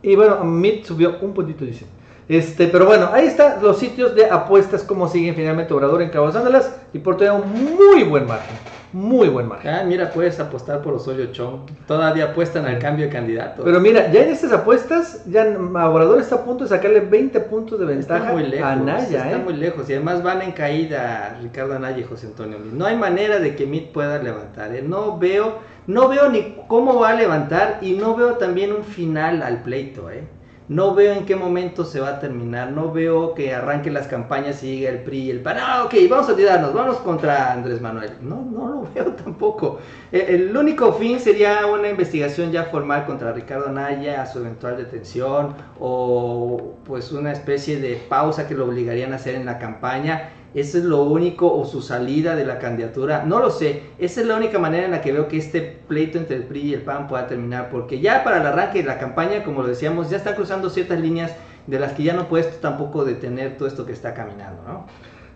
[0.02, 1.86] Y bueno, Meet subió un puntito, dice.
[2.28, 6.98] Este, pero bueno, ahí están los sitios de apuestas, como siguen finalmente Obrador encabezándolas y
[6.98, 8.56] por todavía un muy buen margen.
[8.96, 9.74] Muy buen margen.
[9.74, 11.68] Ah, mira, puedes apostar por Osorio Chong.
[11.86, 13.62] Todavía apuestan al cambio de candidato.
[13.62, 17.78] Pero mira, ya en estas apuestas, ya Obrador está a punto de sacarle 20 puntos
[17.78, 19.42] de Está ventaja muy lejos, a Anaya, está ¿eh?
[19.44, 22.56] muy lejos y además van en caída Ricardo Anaya y José Antonio.
[22.72, 24.74] No hay manera de que Meade pueda levantar.
[24.74, 24.80] ¿eh?
[24.80, 29.42] No veo, no veo ni cómo va a levantar y no veo también un final
[29.42, 30.10] al pleito.
[30.10, 30.24] ¿eh?
[30.68, 32.72] No veo en qué momento se va a terminar.
[32.72, 35.58] No veo que arranque las campañas y llegue el PRI y el PAN.
[35.60, 38.18] Ah, ok, vamos a tirarnos, vamos contra Andrés Manuel.
[38.20, 39.78] No, no lo veo tampoco.
[40.10, 44.76] Eh, El único fin sería una investigación ya formal contra Ricardo Anaya, a su eventual
[44.76, 50.30] detención o pues una especie de pausa que lo obligarían a hacer en la campaña.
[50.54, 53.82] Eso es lo único, o su salida de la candidatura, no lo sé.
[53.98, 56.60] Esa es la única manera en la que veo que este pleito entre el PRI
[56.62, 59.68] y el PAN pueda terminar, porque ya para el arranque de la campaña, como lo
[59.68, 61.32] decíamos, ya están cruzando ciertas líneas
[61.66, 64.86] de las que ya no puedes tampoco detener todo esto que está caminando, ¿no?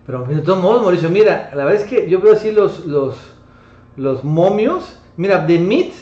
[0.07, 3.17] Pero de todos modos, Mauricio, mira, la verdad es que yo veo así los, los,
[3.97, 4.99] los momios.
[5.17, 5.93] Mira, de Meat,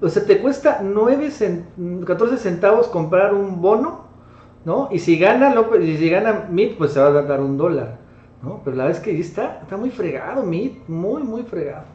[0.00, 4.04] o sea, te cuesta 9 cen- 14 centavos comprar un bono,
[4.64, 4.88] ¿no?
[4.92, 7.98] Y si gana López, y si gana Meat, pues se va a dar un dólar,
[8.44, 8.60] ¿no?
[8.64, 11.86] Pero la es que ahí está, está muy fregado Meat, muy, muy fregado.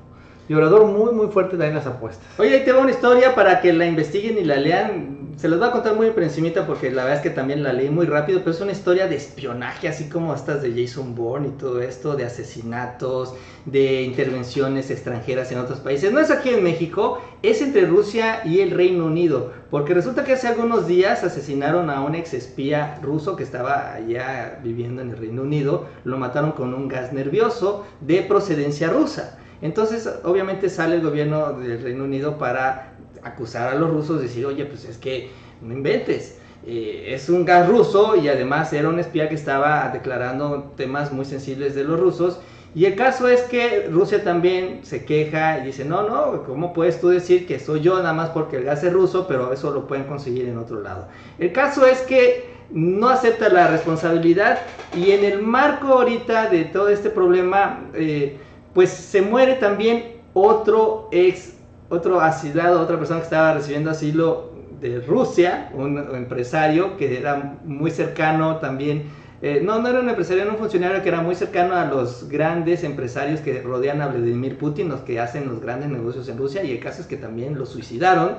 [0.50, 2.26] Y Obrador muy, muy fuerte también las apuestas.
[2.40, 5.30] Oye, ahí tengo una historia para que la investiguen y la lean.
[5.38, 6.24] Se los voy a contar muy por
[6.66, 9.16] porque la verdad es que también la leí muy rápido, pero es una historia de
[9.16, 13.36] espionaje, así como estas de Jason Bourne y todo esto, de asesinatos,
[13.66, 16.12] de intervenciones extranjeras en otros países.
[16.12, 20.34] No es aquí en México, es entre Rusia y el Reino Unido, porque resulta que
[20.34, 25.18] hace algunos días asesinaron a un ex espía ruso que estaba allá viviendo en el
[25.18, 29.38] Reino Unido, lo mataron con un gas nervioso de procedencia rusa.
[29.62, 32.94] Entonces, obviamente sale el gobierno del Reino Unido para
[33.24, 35.30] acusar a los rusos, decir, oye, pues es que
[35.62, 40.74] no inventes, eh, es un gas ruso y además era un espía que estaba declarando
[40.76, 42.40] temas muy sensibles de los rusos.
[42.76, 47.02] Y el caso es que Rusia también se queja y dice, no, no, ¿cómo puedes
[47.02, 49.88] tú decir que soy yo nada más porque el gas es ruso, pero eso lo
[49.88, 51.08] pueden conseguir en otro lado?
[51.40, 54.60] El caso es que no acepta la responsabilidad
[54.96, 58.38] y en el marco ahorita de todo este problema, eh,
[58.74, 61.54] pues se muere también otro ex,
[61.90, 67.92] otro asilado, otra persona que estaba recibiendo asilo de Rusia, un empresario que era muy
[67.92, 69.10] cercano también,
[69.42, 72.28] eh, no, no era un empresario, era un funcionario que era muy cercano a los
[72.28, 76.64] grandes empresarios que rodean a Vladimir Putin, los que hacen los grandes negocios en Rusia,
[76.64, 78.36] y el caso que también lo suicidaron.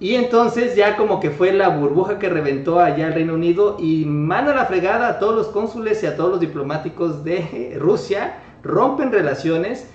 [0.00, 4.06] Y entonces ya como que fue la burbuja que reventó allá el Reino Unido y
[4.06, 9.12] manda la fregada a todos los cónsules y a todos los diplomáticos de Rusia, rompen
[9.12, 9.86] relaciones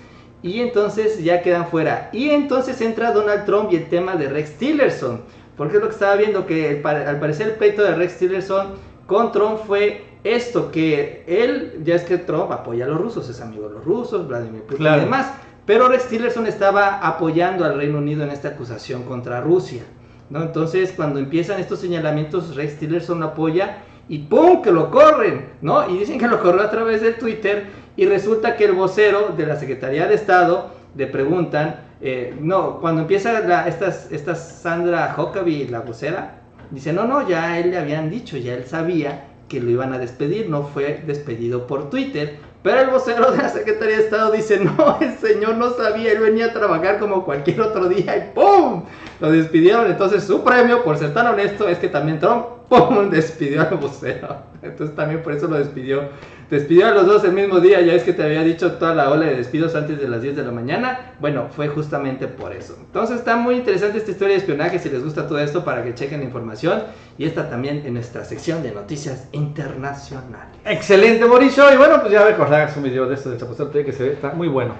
[0.42, 2.10] y entonces ya quedan fuera.
[2.12, 5.22] Y entonces entra Donald Trump y el tema de Rex Tillerson,
[5.56, 8.74] porque es lo que estaba viendo que al parecer el pleito de Rex Tillerson
[9.06, 13.40] con Trump fue esto, que él, ya es que Trump apoya a los rusos, es
[13.40, 15.32] amigo de los rusos, Vladimir Putin y demás,
[15.64, 19.82] pero Rex Tillerson estaba apoyando al Reino Unido en esta acusación contra Rusia.
[20.30, 20.42] ¿no?
[20.42, 24.62] Entonces, cuando empiezan estos señalamientos, Rex Tillerson apoya y ¡pum!
[24.62, 25.88] que lo corren, ¿no?
[25.90, 29.46] Y dicen que lo corrió a través de Twitter y resulta que el vocero de
[29.46, 35.80] la Secretaría de Estado le preguntan, eh, no, cuando empieza la, esta Sandra Huckabee, la
[35.80, 36.40] vocera,
[36.70, 39.98] dice, no, no, ya él le habían dicho, ya él sabía que lo iban a
[39.98, 44.58] despedir, no fue despedido por Twitter, pero el vocero de la Secretaría de Estado dice,
[44.58, 48.82] no, el señor no sabía, él venía a trabajar como cualquier otro día y ¡pum!
[49.20, 49.86] Lo despidieron.
[49.86, 53.08] Entonces su premio, por ser tan honesto, es que también Trump, ¡pum!
[53.08, 54.38] despidió al vocero.
[54.62, 56.08] Entonces también por eso lo despidió.
[56.50, 59.10] Despidió a los dos el mismo día, ya es que te había dicho toda la
[59.10, 61.14] ola de despidos antes de las 10 de la mañana.
[61.18, 62.76] Bueno, fue justamente por eso.
[62.78, 65.94] Entonces está muy interesante esta historia de espionaje, si les gusta todo esto, para que
[65.94, 66.84] chequen la información.
[67.18, 70.54] Y está también en nuestra sección de noticias internacionales.
[70.64, 71.72] Excelente, Mauricio.
[71.72, 74.30] Y bueno, pues ya recordarás un video de esto de Chapostel que se ve, está
[74.30, 74.74] muy bueno.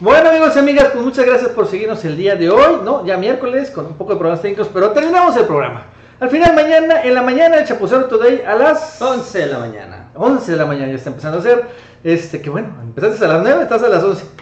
[0.00, 3.06] Bueno amigos y amigas, pues muchas gracias por seguirnos el día de hoy, ¿no?
[3.06, 5.86] Ya miércoles con un poco de problemas técnicos, pero terminamos el programa.
[6.20, 9.95] Al final, mañana, en la mañana, el Chapucero Today a las 11 de la mañana.
[10.16, 11.66] 11 de la mañana ya está empezando a hacer.
[12.04, 14.24] Este, que bueno, empezaste a las 9, estás a las 11.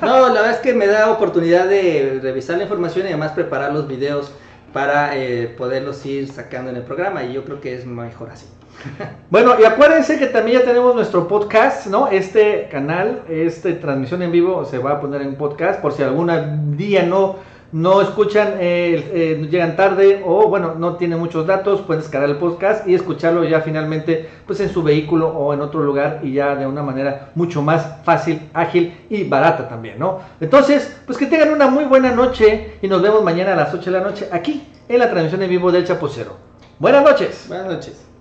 [0.00, 3.72] No, la verdad es que me da oportunidad de revisar la información y además preparar
[3.72, 4.32] los videos
[4.72, 8.46] para eh, poderlos ir sacando en el programa y yo creo que es mejor así.
[9.30, 12.08] Bueno, y acuérdense que también ya tenemos nuestro podcast, ¿no?
[12.08, 16.76] Este canal, esta transmisión en vivo se va a poner en podcast por si algún
[16.76, 17.36] día no
[17.72, 22.36] no escuchan, eh, eh, llegan tarde o bueno, no tienen muchos datos, pueden descargar el
[22.36, 26.54] podcast y escucharlo ya finalmente pues en su vehículo o en otro lugar y ya
[26.54, 30.20] de una manera mucho más fácil, ágil y barata también, ¿no?
[30.40, 33.90] Entonces, pues que tengan una muy buena noche y nos vemos mañana a las 8
[33.90, 36.36] de la noche aquí en la transmisión en vivo del Chapucero.
[36.78, 37.46] Buenas noches.
[37.48, 38.11] Buenas noches.